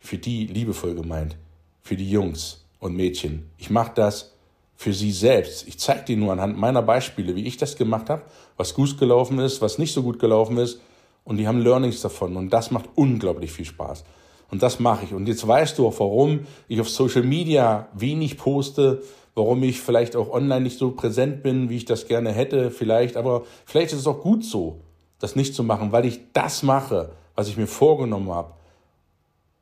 Für 0.00 0.18
die 0.18 0.46
liebevoll 0.46 0.94
gemeint. 0.94 1.36
Für 1.82 1.96
die 1.96 2.10
Jungs 2.10 2.64
und 2.80 2.96
Mädchen. 2.96 3.50
Ich 3.56 3.70
mache 3.70 3.92
das 3.94 4.35
für 4.76 4.92
sie 4.92 5.10
selbst. 5.10 5.66
Ich 5.66 5.78
zeige 5.78 6.04
dir 6.04 6.16
nur 6.16 6.32
anhand 6.32 6.58
meiner 6.58 6.82
Beispiele, 6.82 7.34
wie 7.34 7.46
ich 7.46 7.56
das 7.56 7.76
gemacht 7.76 8.10
habe, 8.10 8.22
was 8.56 8.74
gut 8.74 8.98
gelaufen 8.98 9.38
ist, 9.38 9.62
was 9.62 9.78
nicht 9.78 9.92
so 9.92 10.02
gut 10.02 10.18
gelaufen 10.18 10.58
ist. 10.58 10.80
Und 11.24 11.38
die 11.38 11.48
haben 11.48 11.60
Learnings 11.60 12.02
davon. 12.02 12.36
Und 12.36 12.50
das 12.50 12.70
macht 12.70 12.90
unglaublich 12.94 13.52
viel 13.52 13.64
Spaß. 13.64 14.04
Und 14.50 14.62
das 14.62 14.78
mache 14.78 15.06
ich. 15.06 15.14
Und 15.14 15.26
jetzt 15.26 15.46
weißt 15.46 15.78
du 15.78 15.88
auch, 15.88 15.98
warum 15.98 16.46
ich 16.68 16.80
auf 16.80 16.88
Social 16.88 17.22
Media 17.22 17.88
wenig 17.94 18.36
poste, 18.36 19.02
warum 19.34 19.62
ich 19.62 19.80
vielleicht 19.80 20.14
auch 20.14 20.30
online 20.30 20.60
nicht 20.60 20.78
so 20.78 20.92
präsent 20.92 21.42
bin, 21.42 21.68
wie 21.68 21.78
ich 21.78 21.84
das 21.84 22.06
gerne 22.06 22.30
hätte, 22.30 22.70
vielleicht. 22.70 23.16
Aber 23.16 23.44
vielleicht 23.64 23.92
ist 23.92 24.00
es 24.00 24.06
auch 24.06 24.20
gut 24.20 24.44
so, 24.44 24.80
das 25.18 25.36
nicht 25.36 25.54
zu 25.54 25.64
machen, 25.64 25.90
weil 25.90 26.04
ich 26.04 26.20
das 26.32 26.62
mache, 26.62 27.10
was 27.34 27.48
ich 27.48 27.56
mir 27.56 27.66
vorgenommen 27.66 28.30
habe. 28.30 28.52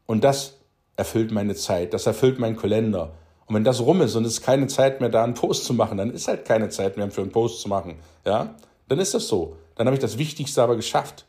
Und 0.07 0.23
das 0.23 0.59
erfüllt 0.97 1.33
meine 1.33 1.55
Zeit, 1.55 1.95
das 1.95 2.07
erfüllt 2.07 2.39
meinen 2.39 2.57
Kalender. 2.57 3.13
Und 3.47 3.55
wenn 3.55 3.65
das 3.65 3.81
rum 3.81 4.01
ist 4.01 4.15
und 4.15 4.25
es 4.25 4.35
ist 4.35 4.43
keine 4.43 4.67
Zeit 4.69 5.01
mehr 5.01 5.11
da, 5.11 5.23
einen 5.23 5.35
Post 5.35 5.65
zu 5.65 5.75
machen, 5.75 5.99
dann 5.99 6.11
ist 6.11 6.29
halt 6.29 6.45
keine 6.45 6.71
Zeit 6.71 6.97
mehr 6.97 7.11
für 7.11 7.21
einen 7.21 7.33
Post 7.33 7.61
zu 7.61 7.69
machen. 7.69 7.97
Ja, 8.25 8.55
dann 8.89 8.99
ist 8.99 9.15
das 9.15 9.29
so. 9.29 9.57
Dann 9.77 9.87
habe 9.87 9.97
ich 9.97 10.01
das 10.01 10.19
Wichtigste 10.19 10.63
aber 10.63 10.77
geschafft. 10.77 11.27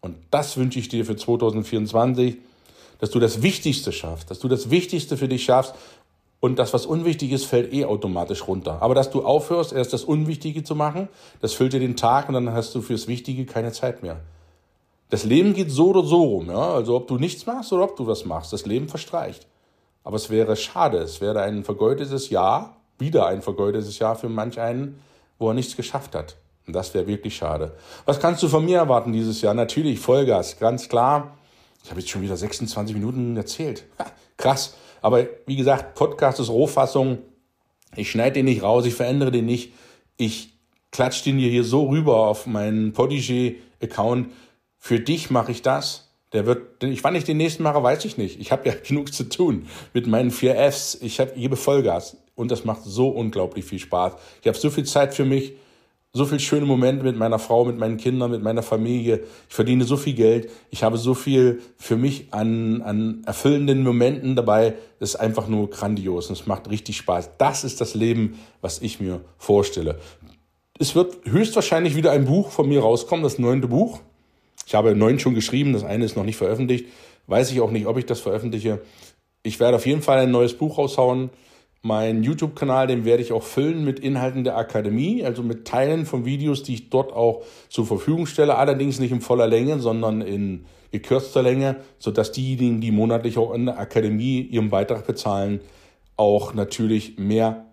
Und 0.00 0.16
das 0.30 0.56
wünsche 0.56 0.78
ich 0.78 0.88
dir 0.88 1.04
für 1.04 1.16
2024, 1.16 2.36
dass 3.00 3.10
du 3.10 3.18
das 3.18 3.42
Wichtigste 3.42 3.92
schaffst, 3.92 4.30
dass 4.30 4.38
du 4.38 4.48
das 4.48 4.70
Wichtigste 4.70 5.16
für 5.16 5.28
dich 5.28 5.44
schaffst 5.44 5.74
und 6.40 6.58
das, 6.58 6.72
was 6.72 6.86
unwichtig 6.86 7.32
ist, 7.32 7.46
fällt 7.46 7.72
eh 7.72 7.84
automatisch 7.84 8.46
runter. 8.46 8.80
Aber 8.80 8.94
dass 8.94 9.10
du 9.10 9.24
aufhörst, 9.24 9.72
erst 9.72 9.92
das 9.92 10.04
Unwichtige 10.04 10.62
zu 10.62 10.74
machen, 10.74 11.08
das 11.40 11.54
füllt 11.54 11.72
dir 11.72 11.80
den 11.80 11.96
Tag 11.96 12.28
und 12.28 12.34
dann 12.34 12.52
hast 12.52 12.74
du 12.74 12.82
fürs 12.82 13.08
Wichtige 13.08 13.46
keine 13.46 13.72
Zeit 13.72 14.02
mehr. 14.02 14.20
Das 15.08 15.24
Leben 15.24 15.54
geht 15.54 15.70
so 15.70 15.88
oder 15.88 16.04
so 16.04 16.22
rum, 16.22 16.50
ja. 16.50 16.74
Also 16.74 16.96
ob 16.96 17.08
du 17.08 17.16
nichts 17.16 17.46
machst 17.46 17.72
oder 17.72 17.84
ob 17.84 17.96
du 17.96 18.06
was 18.06 18.24
machst, 18.24 18.52
das 18.52 18.66
Leben 18.66 18.88
verstreicht. 18.88 19.46
Aber 20.06 20.14
es 20.14 20.30
wäre 20.30 20.54
schade, 20.54 20.98
es 20.98 21.20
wäre 21.20 21.42
ein 21.42 21.64
vergeudetes 21.64 22.30
Jahr, 22.30 22.76
wieder 22.96 23.26
ein 23.26 23.42
vergeudetes 23.42 23.98
Jahr 23.98 24.14
für 24.14 24.28
manch 24.28 24.60
einen, 24.60 25.00
wo 25.36 25.48
er 25.48 25.54
nichts 25.54 25.74
geschafft 25.74 26.14
hat. 26.14 26.36
Und 26.64 26.76
das 26.76 26.94
wäre 26.94 27.08
wirklich 27.08 27.34
schade. 27.34 27.76
Was 28.04 28.20
kannst 28.20 28.40
du 28.44 28.46
von 28.46 28.64
mir 28.64 28.78
erwarten 28.78 29.12
dieses 29.12 29.40
Jahr? 29.40 29.52
Natürlich 29.52 29.98
Vollgas, 29.98 30.60
ganz 30.60 30.88
klar. 30.88 31.36
Ich 31.82 31.90
habe 31.90 31.98
jetzt 31.98 32.08
schon 32.08 32.22
wieder 32.22 32.36
26 32.36 32.94
Minuten 32.94 33.36
erzählt. 33.36 33.82
Ha, 33.98 34.06
krass. 34.36 34.76
Aber 35.02 35.26
wie 35.44 35.56
gesagt, 35.56 35.96
Podcast 35.96 36.38
ist 36.38 36.50
Rohfassung. 36.50 37.18
Ich 37.96 38.08
schneide 38.08 38.34
den 38.34 38.44
nicht 38.44 38.62
raus, 38.62 38.86
ich 38.86 38.94
verändere 38.94 39.32
den 39.32 39.46
nicht. 39.46 39.72
Ich 40.16 40.56
klatsche 40.92 41.24
den 41.24 41.38
dir 41.38 41.50
hier 41.50 41.64
so 41.64 41.88
rüber 41.88 42.28
auf 42.28 42.46
meinen 42.46 42.92
Podigy-Account. 42.92 44.30
Für 44.78 45.00
dich 45.00 45.30
mache 45.30 45.50
ich 45.50 45.62
das. 45.62 46.05
Der 46.32 46.46
wird, 46.46 46.82
ich 46.82 47.04
wann 47.04 47.14
ich 47.14 47.24
den 47.24 47.36
nächsten 47.36 47.62
mache, 47.62 47.82
weiß 47.82 48.04
ich 48.04 48.16
nicht. 48.16 48.40
Ich 48.40 48.52
habe 48.52 48.68
ja 48.68 48.74
genug 48.86 49.12
zu 49.12 49.28
tun 49.28 49.66
mit 49.92 50.06
meinen 50.06 50.30
vier 50.30 50.56
Fs. 50.56 50.98
Ich 51.00 51.20
habe 51.20 51.32
gebe 51.32 51.56
Vollgas 51.56 52.16
und 52.34 52.50
das 52.50 52.64
macht 52.64 52.82
so 52.84 53.08
unglaublich 53.08 53.64
viel 53.64 53.78
Spaß. 53.78 54.14
Ich 54.42 54.48
habe 54.48 54.58
so 54.58 54.70
viel 54.70 54.84
Zeit 54.84 55.14
für 55.14 55.24
mich, 55.24 55.54
so 56.12 56.24
viel 56.24 56.40
schöne 56.40 56.64
Momente 56.64 57.04
mit 57.04 57.16
meiner 57.16 57.38
Frau, 57.38 57.64
mit 57.64 57.78
meinen 57.78 57.98
Kindern, 57.98 58.30
mit 58.30 58.42
meiner 58.42 58.62
Familie. 58.62 59.24
Ich 59.48 59.54
verdiene 59.54 59.84
so 59.84 59.96
viel 59.96 60.14
Geld. 60.14 60.50
Ich 60.70 60.82
habe 60.82 60.96
so 60.96 61.14
viel 61.14 61.60
für 61.76 61.96
mich 61.96 62.28
an, 62.32 62.80
an 62.82 63.22
erfüllenden 63.26 63.82
Momenten 63.82 64.34
dabei. 64.34 64.74
Das 64.98 65.10
ist 65.10 65.16
einfach 65.16 65.46
nur 65.46 65.68
grandios 65.68 66.28
und 66.28 66.38
es 66.38 66.46
macht 66.46 66.70
richtig 66.70 66.96
Spaß. 66.96 67.36
Das 67.38 67.64
ist 67.64 67.80
das 67.80 67.94
Leben, 67.94 68.38
was 68.62 68.80
ich 68.80 68.98
mir 68.98 69.20
vorstelle. 69.36 69.98
Es 70.78 70.94
wird 70.94 71.16
höchstwahrscheinlich 71.24 71.96
wieder 71.96 72.12
ein 72.12 72.24
Buch 72.24 72.50
von 72.50 72.68
mir 72.68 72.80
rauskommen, 72.80 73.22
das 73.22 73.38
neunte 73.38 73.68
Buch. 73.68 74.00
Ich 74.66 74.74
habe 74.74 74.96
neun 74.96 75.20
schon 75.20 75.34
geschrieben, 75.34 75.72
das 75.72 75.84
eine 75.84 76.04
ist 76.04 76.16
noch 76.16 76.24
nicht 76.24 76.36
veröffentlicht. 76.36 76.86
Weiß 77.28 77.52
ich 77.52 77.60
auch 77.60 77.70
nicht, 77.70 77.86
ob 77.86 77.96
ich 77.98 78.04
das 78.04 78.20
veröffentliche. 78.20 78.82
Ich 79.44 79.60
werde 79.60 79.76
auf 79.76 79.86
jeden 79.86 80.02
Fall 80.02 80.18
ein 80.18 80.32
neues 80.32 80.54
Buch 80.54 80.76
raushauen. 80.76 81.30
Mein 81.82 82.24
YouTube-Kanal, 82.24 82.88
den 82.88 83.04
werde 83.04 83.22
ich 83.22 83.32
auch 83.32 83.44
füllen 83.44 83.84
mit 83.84 84.00
Inhalten 84.00 84.42
der 84.42 84.56
Akademie, 84.56 85.24
also 85.24 85.44
mit 85.44 85.66
Teilen 85.66 86.04
von 86.04 86.24
Videos, 86.24 86.64
die 86.64 86.74
ich 86.74 86.90
dort 86.90 87.12
auch 87.12 87.44
zur 87.68 87.86
Verfügung 87.86 88.26
stelle. 88.26 88.56
Allerdings 88.56 88.98
nicht 88.98 89.12
in 89.12 89.20
voller 89.20 89.46
Länge, 89.46 89.78
sondern 89.78 90.20
in 90.20 90.64
gekürzter 90.90 91.44
Länge, 91.44 91.76
sodass 92.00 92.32
diejenigen, 92.32 92.80
die 92.80 92.90
monatlich 92.90 93.38
auch 93.38 93.54
in 93.54 93.66
der 93.66 93.78
Akademie 93.78 94.40
ihren 94.40 94.70
Beitrag 94.70 95.06
bezahlen, 95.06 95.60
auch 96.16 96.54
natürlich 96.54 97.18
mehr 97.18 97.66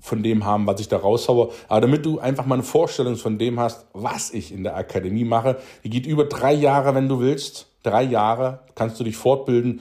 von 0.00 0.22
dem 0.22 0.44
haben, 0.44 0.66
was 0.66 0.80
ich 0.80 0.88
da 0.88 0.96
raushaue. 0.96 1.50
Aber 1.68 1.80
damit 1.80 2.06
du 2.06 2.18
einfach 2.18 2.46
mal 2.46 2.54
eine 2.54 2.62
Vorstellung 2.62 3.16
von 3.16 3.38
dem 3.38 3.58
hast, 3.58 3.86
was 3.92 4.32
ich 4.32 4.52
in 4.52 4.62
der 4.62 4.76
Akademie 4.76 5.24
mache, 5.24 5.56
die 5.84 5.90
geht 5.90 6.06
über 6.06 6.24
drei 6.24 6.52
Jahre, 6.52 6.94
wenn 6.94 7.08
du 7.08 7.20
willst. 7.20 7.66
Drei 7.82 8.02
Jahre 8.02 8.60
kannst 8.74 8.98
du 9.00 9.04
dich 9.04 9.16
fortbilden. 9.16 9.80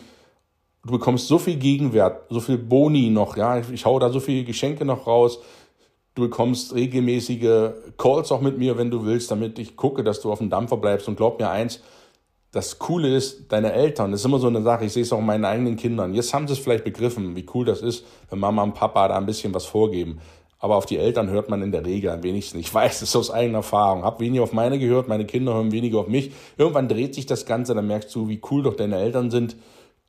Du 0.85 0.91
bekommst 0.91 1.27
so 1.27 1.37
viel 1.37 1.57
Gegenwert, 1.57 2.21
so 2.29 2.39
viel 2.39 2.57
Boni 2.57 3.09
noch, 3.09 3.35
ja. 3.37 3.59
Ich, 3.59 3.69
ich 3.71 3.85
hau 3.85 3.99
da 3.99 4.09
so 4.09 4.19
viele 4.19 4.43
Geschenke 4.43 4.85
noch 4.85 5.05
raus. 5.05 5.39
Du 6.15 6.23
bekommst 6.23 6.73
regelmäßige 6.73 7.71
Calls 7.97 8.31
auch 8.31 8.41
mit 8.41 8.57
mir, 8.57 8.77
wenn 8.77 8.89
du 8.89 9.05
willst, 9.05 9.29
damit 9.29 9.59
ich 9.59 9.75
gucke, 9.75 10.03
dass 10.03 10.21
du 10.21 10.31
auf 10.31 10.39
dem 10.39 10.49
Dampfer 10.49 10.77
bleibst. 10.77 11.07
Und 11.07 11.15
glaub 11.15 11.39
mir 11.39 11.49
eins, 11.49 11.81
das 12.51 12.79
Coole 12.79 13.15
ist, 13.15 13.51
deine 13.51 13.73
Eltern, 13.73 14.11
das 14.11 14.21
ist 14.21 14.25
immer 14.25 14.39
so 14.39 14.47
eine 14.47 14.61
Sache, 14.61 14.85
ich 14.85 14.93
sehe 14.93 15.03
es 15.03 15.11
auch 15.11 15.19
in 15.19 15.25
meinen 15.25 15.45
eigenen 15.45 15.75
Kindern. 15.75 16.13
Jetzt 16.13 16.33
haben 16.33 16.47
sie 16.47 16.53
es 16.53 16.59
vielleicht 16.59 16.83
begriffen, 16.83 17.35
wie 17.35 17.45
cool 17.53 17.65
das 17.65 17.81
ist, 17.81 18.05
wenn 18.29 18.39
Mama 18.39 18.63
und 18.63 18.73
Papa 18.73 19.07
da 19.07 19.17
ein 19.17 19.25
bisschen 19.25 19.53
was 19.53 19.65
vorgeben. 19.65 20.19
Aber 20.59 20.75
auf 20.75 20.85
die 20.85 20.97
Eltern 20.97 21.29
hört 21.29 21.49
man 21.49 21.61
in 21.61 21.71
der 21.71 21.85
Regel 21.85 22.09
am 22.09 22.23
wenigsten. 22.23 22.57
Ich 22.57 22.73
weiß 22.73 23.03
es 23.03 23.15
aus 23.15 23.29
eigener 23.29 23.59
Erfahrung. 23.59 24.03
Hab 24.03 24.19
weniger 24.19 24.43
auf 24.43 24.53
meine 24.53 24.79
gehört, 24.79 25.07
meine 25.07 25.25
Kinder 25.25 25.53
hören 25.53 25.71
weniger 25.71 25.99
auf 25.99 26.07
mich. 26.07 26.31
Irgendwann 26.57 26.87
dreht 26.87 27.13
sich 27.13 27.27
das 27.27 27.45
Ganze, 27.45 27.75
dann 27.75 27.85
merkst 27.85 28.15
du, 28.15 28.27
wie 28.27 28.41
cool 28.49 28.63
doch 28.63 28.75
deine 28.75 28.97
Eltern 28.97 29.29
sind. 29.29 29.55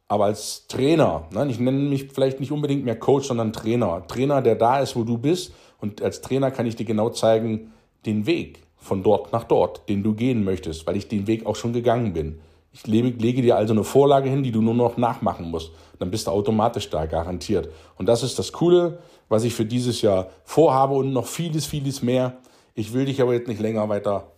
Aber 0.06 0.24
als 0.24 0.66
Trainer, 0.68 1.28
ne, 1.32 1.46
ich 1.50 1.58
nenne 1.58 1.78
mich 1.78 2.10
vielleicht 2.12 2.40
nicht 2.40 2.50
unbedingt 2.50 2.84
mehr 2.84 2.98
Coach, 2.98 3.28
sondern 3.28 3.52
Trainer. 3.52 4.06
Trainer, 4.08 4.40
der 4.40 4.54
da 4.54 4.80
ist, 4.80 4.96
wo 4.96 5.04
du 5.04 5.18
bist. 5.18 5.52
Und 5.80 6.00
als 6.00 6.22
Trainer 6.22 6.50
kann 6.50 6.66
ich 6.66 6.76
dir 6.76 6.86
genau 6.86 7.10
zeigen, 7.10 7.72
den 8.06 8.24
Weg 8.24 8.62
von 8.78 9.02
dort 9.02 9.32
nach 9.32 9.44
dort, 9.44 9.88
den 9.88 10.02
du 10.02 10.14
gehen 10.14 10.44
möchtest, 10.44 10.86
weil 10.86 10.96
ich 10.96 11.08
den 11.08 11.26
Weg 11.26 11.46
auch 11.46 11.56
schon 11.56 11.72
gegangen 11.72 12.12
bin. 12.12 12.40
Ich 12.72 12.86
lege, 12.86 13.42
dir 13.42 13.56
also 13.56 13.72
eine 13.72 13.82
Vorlage 13.82 14.28
hin, 14.28 14.42
die 14.42 14.52
du 14.52 14.62
nur 14.62 14.74
noch 14.74 14.96
nachmachen 14.96 15.50
musst. 15.50 15.72
Dann 15.98 16.10
bist 16.10 16.26
du 16.26 16.30
automatisch 16.30 16.90
da, 16.90 17.06
garantiert. 17.06 17.68
Und 17.96 18.06
das 18.06 18.22
ist 18.22 18.38
das 18.38 18.52
Coole, 18.52 18.98
was 19.28 19.44
ich 19.44 19.54
für 19.54 19.64
dieses 19.64 20.00
Jahr 20.02 20.30
vorhabe 20.44 20.94
und 20.94 21.12
noch 21.12 21.26
vieles, 21.26 21.66
vieles 21.66 22.02
mehr. 22.02 22.36
Ich 22.74 22.92
will 22.92 23.06
dich 23.06 23.20
aber 23.20 23.32
jetzt 23.32 23.48
nicht 23.48 23.60
länger 23.60 23.88
weiter 23.88 24.32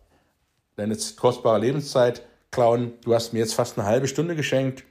deine 0.77 0.97
kostbare 1.17 1.59
Lebenszeit 1.59 2.23
klauen. 2.51 2.93
Du 3.05 3.15
hast 3.15 3.33
mir 3.33 3.41
jetzt 3.41 3.55
fast 3.55 3.79
eine 3.79 3.87
halbe 3.87 4.09
Stunde 4.09 4.35
geschenkt 4.35 4.85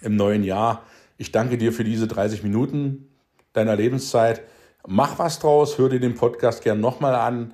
im 0.00 0.16
neuen 0.16 0.42
Jahr. 0.42 0.82
Ich 1.18 1.32
danke 1.32 1.58
dir 1.58 1.72
für 1.72 1.84
diese 1.84 2.06
30 2.08 2.42
Minuten 2.42 3.08
deiner 3.52 3.76
Lebenszeit. 3.76 4.42
Mach 4.86 5.18
was 5.18 5.38
draus, 5.38 5.78
hör 5.78 5.88
dir 5.88 6.00
den 6.00 6.14
Podcast 6.14 6.64
gern 6.64 6.80
nochmal 6.80 7.14
an. 7.14 7.52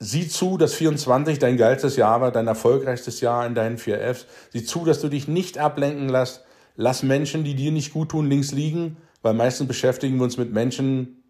Sieh 0.00 0.28
zu, 0.28 0.58
dass 0.58 0.74
24 0.74 1.40
dein 1.40 1.56
geilstes 1.56 1.96
Jahr 1.96 2.20
war, 2.20 2.30
dein 2.30 2.46
erfolgreichstes 2.46 3.20
Jahr 3.20 3.44
in 3.46 3.56
deinen 3.56 3.78
4Fs. 3.78 4.26
Sieh 4.52 4.64
zu, 4.64 4.84
dass 4.84 5.00
du 5.00 5.08
dich 5.08 5.26
nicht 5.26 5.58
ablenken 5.58 6.08
lässt. 6.08 6.44
Lass 6.76 7.02
Menschen, 7.02 7.42
die 7.42 7.54
dir 7.54 7.72
nicht 7.72 7.92
gut 7.92 8.10
tun, 8.10 8.28
links 8.28 8.52
liegen, 8.52 8.96
weil 9.22 9.34
meistens 9.34 9.66
beschäftigen 9.66 10.16
wir 10.18 10.22
uns 10.22 10.36
mit 10.36 10.52
Menschen 10.52 11.24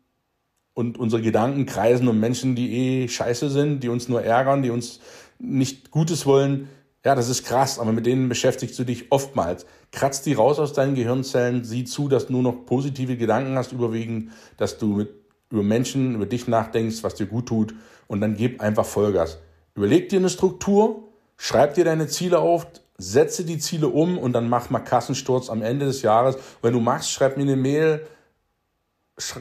und 0.75 0.99
unsere 0.99 1.23
Gedanken 1.23 1.65
kreisen 1.65 2.07
um 2.09 2.21
Menschen, 2.21 2.55
die 2.55 3.05
eh 3.05 3.09
scheiße 3.09 3.49
sind, 3.49 3.83
die 3.83 3.89
uns 3.89 4.09
nur 4.09 4.23
ärgern, 4.23 4.63
die 4.63 4.71
uns 4.71 5.01
nicht 5.39 5.91
Gutes 5.91 6.27
wollen. 6.27 6.69
Ja, 7.05 7.15
das 7.15 7.31
ist 7.31 7.45
krass, 7.45 7.79
aber 7.79 7.93
mit 7.93 8.05
denen 8.05 8.29
beschäftigst 8.29 8.79
du 8.79 8.85
dich 8.85 9.11
oftmals. 9.11 9.65
Kratz 9.93 10.21
die 10.21 10.35
raus 10.35 10.59
aus 10.59 10.75
deinen 10.75 10.95
Gehirnzellen, 10.95 11.65
sieh 11.65 11.85
zu, 11.85 12.09
dass 12.09 12.27
du 12.27 12.35
nur 12.35 12.43
noch 12.43 12.67
positive 12.67 13.17
Gedanken 13.17 13.57
hast, 13.57 13.73
überwiegend, 13.73 14.31
dass 14.59 14.77
du 14.77 14.89
mit 14.89 15.28
über 15.51 15.63
Menschen, 15.63 16.15
über 16.15 16.27
dich 16.27 16.49
nachdenkst, 16.49 17.03
was 17.03 17.15
dir 17.15 17.27
gut 17.27 17.47
tut 17.47 17.75
und 18.07 18.21
dann 18.21 18.37
gib 18.37 18.61
einfach 18.61 18.85
Vollgas. 18.85 19.39
Überleg 19.75 20.09
dir 20.09 20.19
eine 20.19 20.29
Struktur, 20.29 21.05
schreib 21.37 21.75
dir 21.75 21.85
deine 21.85 22.09
Ziele 22.09 22.41
auf, 22.41 22.67
setze 22.99 23.45
die 23.45 23.59
Ziele 23.59 23.89
um 23.89 24.19
und 24.19 24.33
dann 24.33 24.49
mach 24.49 24.71
mal 24.71 24.81
Kassensturz 24.81 25.49
am 25.51 25.63
Ende 25.63 25.87
des 25.87 26.03
Jahres. 26.03 26.37
Wenn 26.63 26.73
du 26.73 26.81
machst, 26.81 27.13
schreib 27.13 27.37
mir 27.37 27.45
eine 27.45 27.57
Mail, 27.57 28.07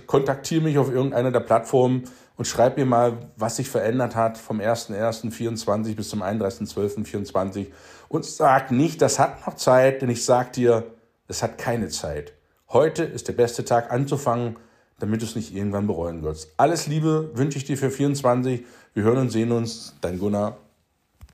kontaktiere 0.06 0.62
mich 0.62 0.78
auf 0.78 0.92
irgendeiner 0.92 1.32
der 1.32 1.40
Plattformen 1.40 2.04
und 2.36 2.46
schreib 2.46 2.78
mir 2.78 2.86
mal, 2.86 3.18
was 3.36 3.58
sich 3.58 3.70
verändert 3.70 4.16
hat 4.16 4.38
vom 4.38 4.60
1.1.24 4.60 5.96
bis 5.96 6.10
zum 6.10 6.22
31.12.24 6.22 7.68
und 8.10 8.26
sag 8.26 8.72
nicht, 8.72 9.02
das 9.02 9.20
hat 9.20 9.46
noch 9.46 9.56
Zeit, 9.56 10.02
denn 10.02 10.10
ich 10.10 10.24
sag 10.24 10.54
dir, 10.54 10.84
es 11.28 11.44
hat 11.44 11.58
keine 11.58 11.90
Zeit. 11.90 12.34
Heute 12.70 13.04
ist 13.04 13.28
der 13.28 13.34
beste 13.34 13.66
Tag 13.66 13.92
anzufangen 13.92 14.58
damit 15.00 15.22
du 15.22 15.26
es 15.26 15.36
nicht 15.36 15.56
irgendwann 15.56 15.88
bereuen 15.88 16.24
wirst. 16.24 16.54
Alles 16.58 16.88
Liebe 16.88 17.32
wünsche 17.34 17.58
ich 17.58 17.66
dir 17.66 17.78
für 17.78 17.92
24. 17.92 18.66
Wir 18.94 19.04
hören 19.04 19.20
und 19.20 19.30
sehen 19.30 19.52
uns. 19.52 19.96
Dein 20.02 20.20
Gunnar. 20.20 20.58